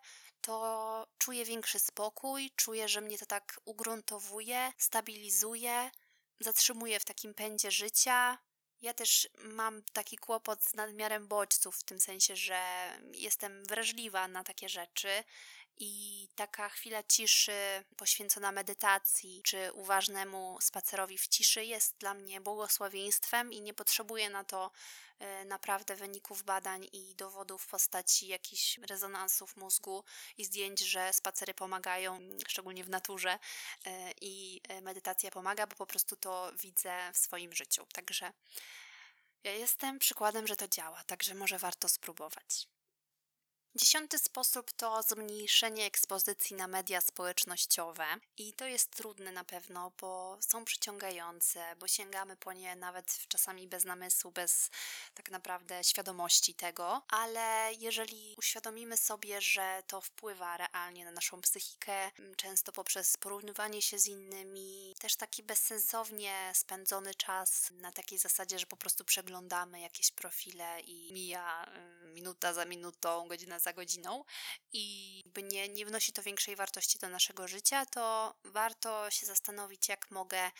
to 0.48 1.08
czuję 1.18 1.46
większy 1.46 1.80
spokój, 1.80 2.52
czuję, 2.56 2.88
że 2.90 3.02
mnie 3.02 3.18
to 3.18 3.26
tak 3.26 3.60
ugruntowuje, 3.66 4.72
stabilizuje, 4.78 5.92
zatrzymuje 6.40 7.00
w 7.00 7.06
takim 7.06 7.34
pędzie 7.34 7.72
życia. 7.72 8.38
Ja 8.82 8.94
też 8.94 9.30
mam 9.44 9.84
taki 9.94 10.18
kłopot 10.18 10.64
z 10.64 10.74
nadmiarem 10.74 11.28
bodźców, 11.28 11.78
w 11.78 11.84
tym 11.84 12.00
sensie, 12.00 12.36
że 12.36 12.60
jestem 13.14 13.66
wrażliwa 13.66 14.28
na 14.28 14.44
takie 14.44 14.70
rzeczy 14.70 15.24
i 15.80 16.28
taka 16.36 16.70
chwila 16.70 17.04
ciszy 17.04 17.84
poświęcona 17.98 18.52
medytacji 18.52 19.42
czy 19.44 19.74
uważnemu 19.74 20.58
spacerowi 20.62 21.18
w 21.18 21.28
ciszy 21.28 21.66
jest 21.66 21.98
dla 21.98 22.13
mnie 22.13 22.42
błogosławieństwem 22.42 23.54
i 23.54 23.62
nie 23.62 23.74
potrzebuję 23.74 24.30
na 24.30 24.44
to 24.44 24.72
e, 25.20 25.46
naprawdę 25.46 25.96
wyników 25.96 26.44
badań 26.44 26.88
i 26.94 27.16
dowodów 27.16 27.63
w 27.63 27.68
postaci 27.68 28.28
jakichś 28.28 28.78
rezonansów 28.78 29.58
mózgu 29.58 30.04
i 30.38 30.46
zdjęć, 30.46 30.80
że 30.80 31.13
spacery 31.13 31.54
pomagają, 31.54 32.20
szczególnie 32.48 32.84
w 32.84 32.90
naturze 32.90 33.40
e, 33.86 34.12
i 34.22 34.62
e, 34.68 34.82
medytacja 34.82 35.32
pomaga, 35.32 35.68
bo 35.68 35.76
po 35.76 35.86
prostu 35.86 36.16
to 36.16 36.52
widzę 36.62 37.12
w 37.13 37.18
swoim 37.18 37.54
życiu. 37.54 37.86
Także 37.94 38.34
ja 39.44 39.52
jestem 39.52 40.00
przykładem, 40.00 40.48
że 40.48 40.56
to 40.56 40.68
działa, 40.68 41.04
także 41.04 41.36
może 41.36 41.58
warto 41.58 41.90
spróbować. 41.90 42.77
Dziesiąty 43.78 44.20
sposób 44.20 44.72
to 44.72 45.04
zmniejszenie 45.04 45.86
ekspozycji 45.86 46.56
na 46.56 46.68
media 46.68 47.02
społecznościowe 47.02 48.06
i 48.38 48.54
to 48.54 48.66
jest 48.66 48.92
trudne 48.96 49.32
na 49.32 49.44
pewno, 49.44 49.92
bo 50.02 50.38
są 50.40 50.66
przyciągające, 50.66 51.76
bo 51.80 51.88
sięgamy 51.88 52.36
po 52.36 52.54
nie 52.54 52.76
nawet 52.76 53.20
czasami 53.28 53.68
bez 53.68 53.86
namysłu, 53.86 54.32
bez 54.32 54.70
tak 55.13 55.32
naprawdę 55.32 55.84
świadomości 55.84 56.54
tego, 56.54 57.02
ale 57.08 57.74
jeżeli 57.80 58.36
uświadomimy 58.38 58.98
sobie, 58.98 59.42
że 59.42 59.84
to 59.88 60.02
wpływa 60.02 60.58
realnie 60.58 61.06
na 61.06 61.12
naszą 61.12 61.42
psychikę, 61.42 62.12
często 62.36 62.72
poprzez 62.72 63.18
porównywanie 63.18 63.82
się 63.82 64.00
z 64.00 64.08
innymi, 64.08 64.96
też 65.00 65.16
taki 65.16 65.44
bezsensownie 65.44 66.52
spędzony 66.54 67.16
czas 67.16 67.72
na 67.72 67.92
takiej 67.92 68.18
zasadzie, 68.18 68.60
że 68.60 68.66
po 68.66 68.78
prostu 68.78 69.06
przeglądamy 69.06 69.80
jakieś 69.80 70.12
profile 70.12 70.82
i 70.82 71.13
mija 71.13 71.72
minuta 72.04 72.54
za 72.54 72.66
minutą, 72.66 73.28
godzina 73.28 73.60
za 73.60 73.67
za 73.68 73.74
godziną 73.74 74.24
i 74.74 75.24
nie, 75.44 75.70
nie 75.70 75.86
wnosi 75.86 76.14
to 76.14 76.24
większej 76.24 76.56
wartości 76.56 77.00
do 77.00 77.10
naszego 77.10 77.48
życia, 77.48 77.86
to 77.86 78.36
warto 78.44 79.12
się 79.12 79.26
zastanowić, 79.26 79.90
jak 79.90 80.12
mogę 80.12 80.52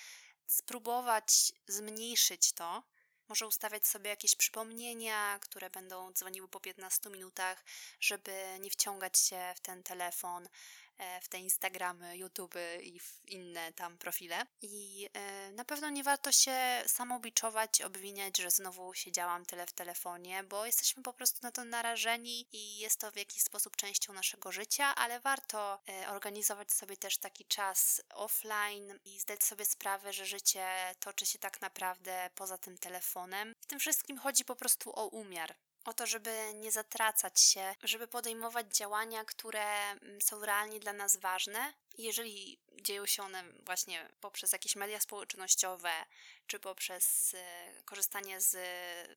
spróbować 0.48 1.54
zmniejszyć 1.67 2.54
to. 2.54 2.84
Może 3.28 3.48
ustawiać 3.48 3.88
sobie 3.88 4.10
jakieś 4.10 4.36
przypomnienia, 4.36 5.39
które 5.39 5.70
będą 5.70 6.13
dzwoniły 6.13 6.48
po 6.48 6.60
15 6.60 7.10
minutach, 7.10 7.63
żeby 8.00 8.58
nie 8.60 8.70
wciągać 8.70 9.20
się 9.20 9.54
w 9.56 9.60
ten 9.60 9.84
telefon, 9.84 10.50
w 11.21 11.27
te 11.27 11.39
Instagramy, 11.39 12.17
YouTube 12.17 12.55
i 12.81 12.99
w 12.99 13.21
inne 13.27 13.73
tam 13.73 13.97
profile. 13.97 14.45
I 14.62 15.10
e, 15.13 15.51
na 15.51 15.65
pewno 15.65 15.89
nie 15.89 16.03
warto 16.03 16.31
się 16.31 16.83
samobiczować, 16.88 17.81
obwiniać, 17.81 18.38
że 18.38 18.51
znowu 18.51 18.93
siedziałam 18.93 19.45
tyle 19.45 19.67
w 19.67 19.73
telefonie, 19.73 20.43
bo 20.43 20.65
jesteśmy 20.65 21.03
po 21.03 21.13
prostu 21.13 21.39
na 21.41 21.51
to 21.51 21.63
narażeni 21.63 22.47
i 22.51 22.77
jest 22.77 22.99
to 22.99 23.12
w 23.12 23.15
jakiś 23.15 23.43
sposób 23.43 23.75
częścią 23.75 24.13
naszego 24.13 24.51
życia, 24.51 24.95
ale 24.95 25.19
warto 25.19 25.79
e, 25.89 26.10
organizować 26.10 26.73
sobie 26.73 26.97
też 26.97 27.17
taki 27.17 27.45
czas 27.45 28.01
offline 28.10 28.99
i 29.05 29.19
zdać 29.19 29.43
sobie 29.43 29.65
sprawę, 29.65 30.13
że 30.13 30.25
życie 30.25 30.67
toczy 30.99 31.25
się 31.25 31.39
tak 31.39 31.62
naprawdę 31.62 32.29
poza 32.36 32.57
tym 32.57 32.77
telefonem. 32.77 33.55
W 33.62 33.65
tym 33.65 33.79
wszystkim 33.79 34.17
chodzi 34.17 34.45
po 34.45 34.55
prostu 34.55 34.99
o 34.99 35.07
umiar 35.07 35.55
o 35.88 35.93
to, 35.93 36.08
żeby 36.08 36.54
nie 36.54 36.71
zatracać 36.71 37.41
się, 37.41 37.76
żeby 37.84 38.08
podejmować 38.08 38.78
działania, 38.78 39.26
które 39.26 39.91
mm, 39.91 40.21
są 40.21 40.45
realnie 40.45 40.80
dla 40.80 40.93
nas 40.93 41.17
ważne. 41.17 41.73
Jeżeli 41.97 42.60
dzieją 42.82 43.06
się 43.06 43.23
one 43.23 43.43
właśnie 43.65 44.10
poprzez 44.21 44.52
jakieś 44.52 44.76
media 44.76 45.00
społecznościowe, 45.00 45.91
czy 46.47 46.60
poprzez 46.60 47.34
e, 47.34 47.84
korzystanie 47.86 48.41
z, 48.41 48.58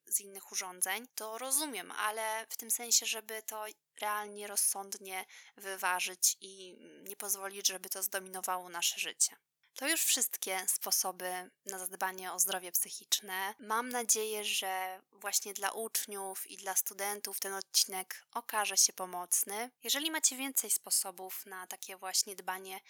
z 0.06 0.20
innych 0.20 0.52
urządzeń, 0.52 1.06
to 1.14 1.38
rozumiem, 1.38 1.90
ale 1.90 2.46
w 2.50 2.56
tym 2.56 2.70
sensie, 2.70 3.06
żeby 3.06 3.42
to 3.42 3.64
realnie, 4.00 4.46
rozsądnie 4.46 5.24
wyważyć 5.56 6.37
i 6.40 6.76
nie 7.02 7.16
pozwolić, 7.16 7.68
żeby 7.68 7.88
to 7.88 8.02
zdominowało 8.02 8.68
nasze 8.68 9.00
życie. 9.00 9.37
To 9.80 9.88
już 9.88 10.04
wszystkie 10.04 10.60
sposoby 10.68 11.50
na 11.66 11.78
zadbanie 11.78 12.32
o 12.32 12.38
zdrowie 12.38 12.72
psychiczne. 12.72 13.54
Mam 13.58 13.88
nadzieję, 13.88 14.44
że 14.44 15.00
właśnie 15.12 15.54
dla 15.54 15.70
uczniów 15.70 16.50
i 16.50 16.56
dla 16.56 16.76
studentów 16.76 17.40
ten 17.40 17.54
odcinek 17.54 18.26
okaże 18.34 18.76
się 18.76 18.92
pomocny. 18.92 19.70
Jeżeli 19.84 20.10
macie 20.10 20.36
więcej 20.36 20.70
sposobów 20.70 21.46
na 21.46 21.66
takie 21.66 21.96
właśnie 21.96 22.36
dbanie 22.36 22.80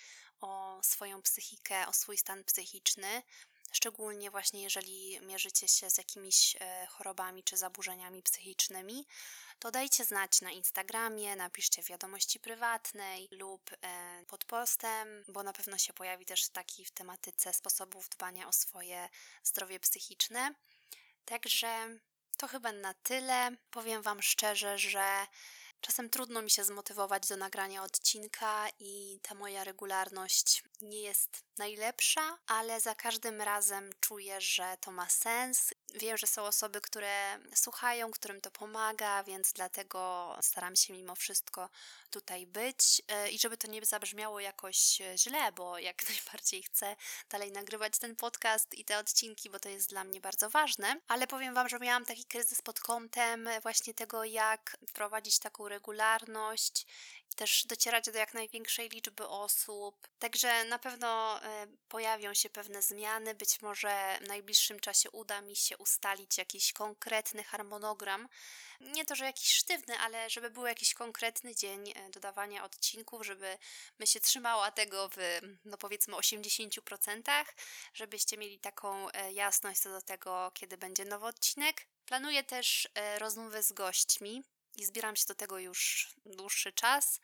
o 0.40 0.80
swoją 0.82 1.22
psychikę, 1.22 1.86
o 1.86 1.92
swój 1.92 2.18
stan 2.18 2.44
psychiczny, 2.44 3.22
szczególnie 3.70 4.30
właśnie 4.30 4.62
jeżeli 4.62 5.20
mierzycie 5.20 5.68
się 5.68 5.90
z 5.90 5.98
jakimiś 5.98 6.56
e, 6.60 6.86
chorobami 6.86 7.44
czy 7.44 7.56
zaburzeniami 7.56 8.22
psychicznymi, 8.22 9.06
to 9.58 9.70
dajcie 9.70 10.04
znać 10.04 10.40
na 10.40 10.50
Instagramie, 10.50 11.36
napiszcie 11.36 11.82
wiadomości 11.82 12.40
prywatnej 12.40 13.28
lub 13.30 13.70
e, 13.72 14.24
pod 14.26 14.44
postem, 14.44 15.24
bo 15.28 15.42
na 15.42 15.52
pewno 15.52 15.78
się 15.78 15.92
pojawi 15.92 16.24
też 16.24 16.48
taki 16.48 16.84
w 16.84 16.90
tematyce 16.90 17.52
sposobów 17.52 18.08
dbania 18.08 18.48
o 18.48 18.52
swoje 18.52 19.08
zdrowie 19.42 19.80
psychiczne. 19.80 20.54
Także 21.24 21.98
to 22.36 22.48
chyba 22.48 22.72
na 22.72 22.94
tyle. 22.94 23.56
Powiem 23.70 24.02
Wam 24.02 24.22
szczerze, 24.22 24.78
że 24.78 25.26
Czasem 25.80 26.10
trudno 26.10 26.42
mi 26.42 26.50
się 26.50 26.64
zmotywować 26.64 27.28
do 27.28 27.36
nagrania 27.36 27.82
odcinka 27.82 28.68
i 28.78 29.20
ta 29.22 29.34
moja 29.34 29.64
regularność 29.64 30.62
nie 30.80 31.00
jest 31.00 31.44
najlepsza, 31.60 32.38
ale 32.46 32.80
za 32.80 32.94
każdym 32.94 33.42
razem 33.42 33.90
czuję, 34.00 34.40
że 34.40 34.76
to 34.80 34.90
ma 34.90 35.08
sens. 35.08 35.74
Wiem, 35.94 36.16
że 36.16 36.26
są 36.26 36.42
osoby, 36.42 36.80
które 36.80 37.38
słuchają, 37.54 38.10
którym 38.10 38.40
to 38.40 38.50
pomaga, 38.50 39.24
więc 39.24 39.52
dlatego 39.52 40.36
staram 40.42 40.76
się 40.76 40.92
mimo 40.92 41.14
wszystko 41.14 41.68
tutaj 42.10 42.46
być 42.46 43.02
e, 43.08 43.30
i 43.30 43.38
żeby 43.38 43.56
to 43.56 43.68
nie 43.68 43.84
zabrzmiało 43.84 44.40
jakoś 44.40 45.02
źle, 45.16 45.52
bo 45.52 45.78
jak 45.78 46.02
najbardziej 46.10 46.62
chcę 46.62 46.96
dalej 47.30 47.52
nagrywać 47.52 47.98
ten 47.98 48.16
podcast 48.16 48.74
i 48.74 48.84
te 48.84 48.98
odcinki, 48.98 49.50
bo 49.50 49.58
to 49.60 49.68
jest 49.68 49.88
dla 49.88 50.04
mnie 50.04 50.20
bardzo 50.20 50.50
ważne, 50.50 50.96
ale 51.08 51.26
powiem 51.26 51.54
Wam, 51.54 51.68
że 51.68 51.78
miałam 51.78 52.04
taki 52.04 52.24
kryzys 52.24 52.62
pod 52.62 52.80
kątem 52.80 53.48
właśnie 53.62 53.94
tego, 53.94 54.24
jak 54.24 54.76
wprowadzić 54.88 55.38
taką 55.38 55.68
regularność 55.68 56.86
też 57.36 57.66
docierać 57.66 58.04
do 58.04 58.18
jak 58.18 58.34
największej 58.34 58.88
liczby 58.88 59.28
osób. 59.28 60.08
Także 60.18 60.64
na 60.64 60.78
pewno 60.78 61.42
e, 61.42 61.49
pojawią 61.88 62.34
się 62.34 62.50
pewne 62.50 62.82
zmiany. 62.82 63.34
Być 63.34 63.62
może 63.62 64.18
w 64.22 64.28
najbliższym 64.28 64.80
czasie 64.80 65.10
uda 65.10 65.40
mi 65.40 65.56
się 65.56 65.78
ustalić 65.78 66.38
jakiś 66.38 66.72
konkretny 66.72 67.44
harmonogram. 67.44 68.28
Nie 68.80 69.04
to, 69.04 69.14
że 69.14 69.24
jakiś 69.24 69.52
sztywny, 69.52 69.98
ale 69.98 70.30
żeby 70.30 70.50
był 70.50 70.66
jakiś 70.66 70.94
konkretny 70.94 71.54
dzień 71.54 71.92
e, 71.94 72.10
dodawania 72.10 72.64
odcinków, 72.64 73.26
żeby 73.26 73.58
my 73.98 74.06
się 74.06 74.20
trzymała 74.20 74.70
tego 74.70 75.08
w, 75.08 75.16
no 75.64 75.78
powiedzmy, 75.78 76.14
80%, 76.14 77.44
żebyście 77.94 78.36
mieli 78.36 78.60
taką 78.60 79.10
e, 79.10 79.32
jasność 79.32 79.80
co 79.80 79.90
do 79.90 80.02
tego, 80.02 80.50
kiedy 80.54 80.78
będzie 80.78 81.04
nowy 81.04 81.26
odcinek. 81.26 81.86
Planuję 82.04 82.44
też 82.44 82.88
rozmowy 83.18 83.62
z 83.62 83.72
gośćmi 83.72 84.42
i 84.76 84.84
zbieram 84.84 85.16
się 85.16 85.24
do 85.28 85.34
tego 85.34 85.58
już 85.58 86.10
dłuższy 86.26 86.72
czas, 86.72 87.20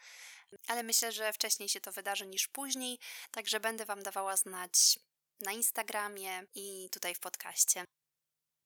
ale 0.67 0.83
myślę, 0.83 1.13
że 1.13 1.33
wcześniej 1.33 1.69
się 1.69 1.81
to 1.81 1.93
wydarzy 1.93 2.27
niż 2.27 2.49
później, 2.49 2.99
także 3.31 3.61
będę 3.61 3.85
Wam 3.85 4.03
dawała 4.03 4.37
znać 4.37 4.99
na 5.41 5.53
Instagramie 5.53 6.43
i 6.55 6.89
tutaj 6.93 7.15
w 7.15 7.21
podcaście. 7.21 7.85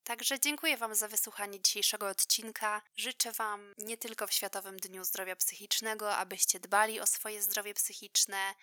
Także 0.05 0.41
dziękuję 0.41 0.77
Wam 0.77 0.95
za 0.95 1.09
wysłuchanie 1.09 1.63
dzisiejszego 1.63 2.09
odcinka. 2.09 2.83
Życzę 2.97 3.33
Wam 3.33 3.73
nie 3.79 3.97
tylko 3.97 4.27
w 4.27 4.33
Światowym 4.33 4.77
Dniu 4.77 5.05
Zdrowia 5.05 5.37
Psychicznego, 5.37 6.17
abyście 6.17 6.61
dbali 6.61 7.01
o 7.01 7.07
swoje 7.07 7.43
zdrowie 7.43 7.75
psychiczne, 7.75 8.55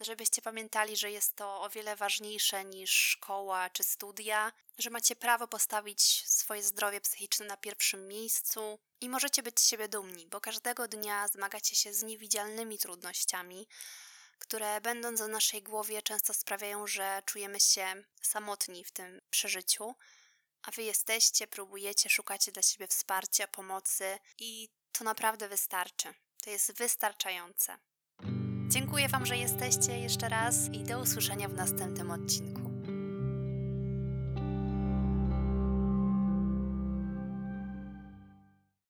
żebyście 0.00 0.42
pamiętali, 0.42 0.96
że 0.96 1.10
jest 1.10 1.36
to 1.36 1.62
o 1.62 1.70
wiele 1.70 1.96
ważniejsze 1.96 2.64
niż 2.64 2.90
szkoła 2.90 3.70
czy 3.70 3.84
studia, 3.84 4.52
że 4.78 4.90
macie 4.90 5.16
prawo 5.16 5.48
postawić 5.48 6.28
swoje 6.28 6.62
zdrowie 6.62 7.00
psychiczne 7.00 7.46
na 7.46 7.56
pierwszym 7.56 8.08
miejscu 8.08 8.78
i 9.00 9.08
możecie 9.08 9.42
być 9.42 9.60
z 9.60 9.68
siebie 9.68 9.88
dumni, 9.88 10.26
bo 10.26 10.40
każdego 10.40 10.88
dnia 10.88 11.28
zmagacie 11.28 11.76
się 11.76 11.92
z 11.92 12.02
niewidzialnymi 12.02 12.78
trudnościami, 12.78 13.68
które 14.38 14.80
będąc 14.80 15.22
w 15.22 15.28
naszej 15.28 15.62
głowie 15.62 16.02
często 16.02 16.34
sprawiają, 16.34 16.86
że 16.86 17.22
czujemy 17.26 17.60
się 17.60 18.04
samotni 18.22 18.84
w 18.84 18.92
tym 18.92 19.20
przeżyciu, 19.30 19.94
a 20.62 20.70
wy 20.70 20.82
jesteście, 20.82 21.46
próbujecie, 21.46 22.10
szukacie 22.10 22.52
dla 22.52 22.62
siebie 22.62 22.86
wsparcia, 22.86 23.46
pomocy 23.46 24.18
i 24.38 24.68
to 24.92 25.04
naprawdę 25.04 25.48
wystarczy. 25.48 26.14
To 26.42 26.50
jest 26.50 26.72
wystarczające. 26.72 27.78
Dziękuję 28.68 29.08
Wam, 29.08 29.26
że 29.26 29.36
jesteście 29.36 29.98
jeszcze 29.98 30.28
raz 30.28 30.68
i 30.72 30.84
do 30.84 31.00
usłyszenia 31.00 31.48
w 31.48 31.56
następnym 31.56 32.10
odcinku. 32.10 32.67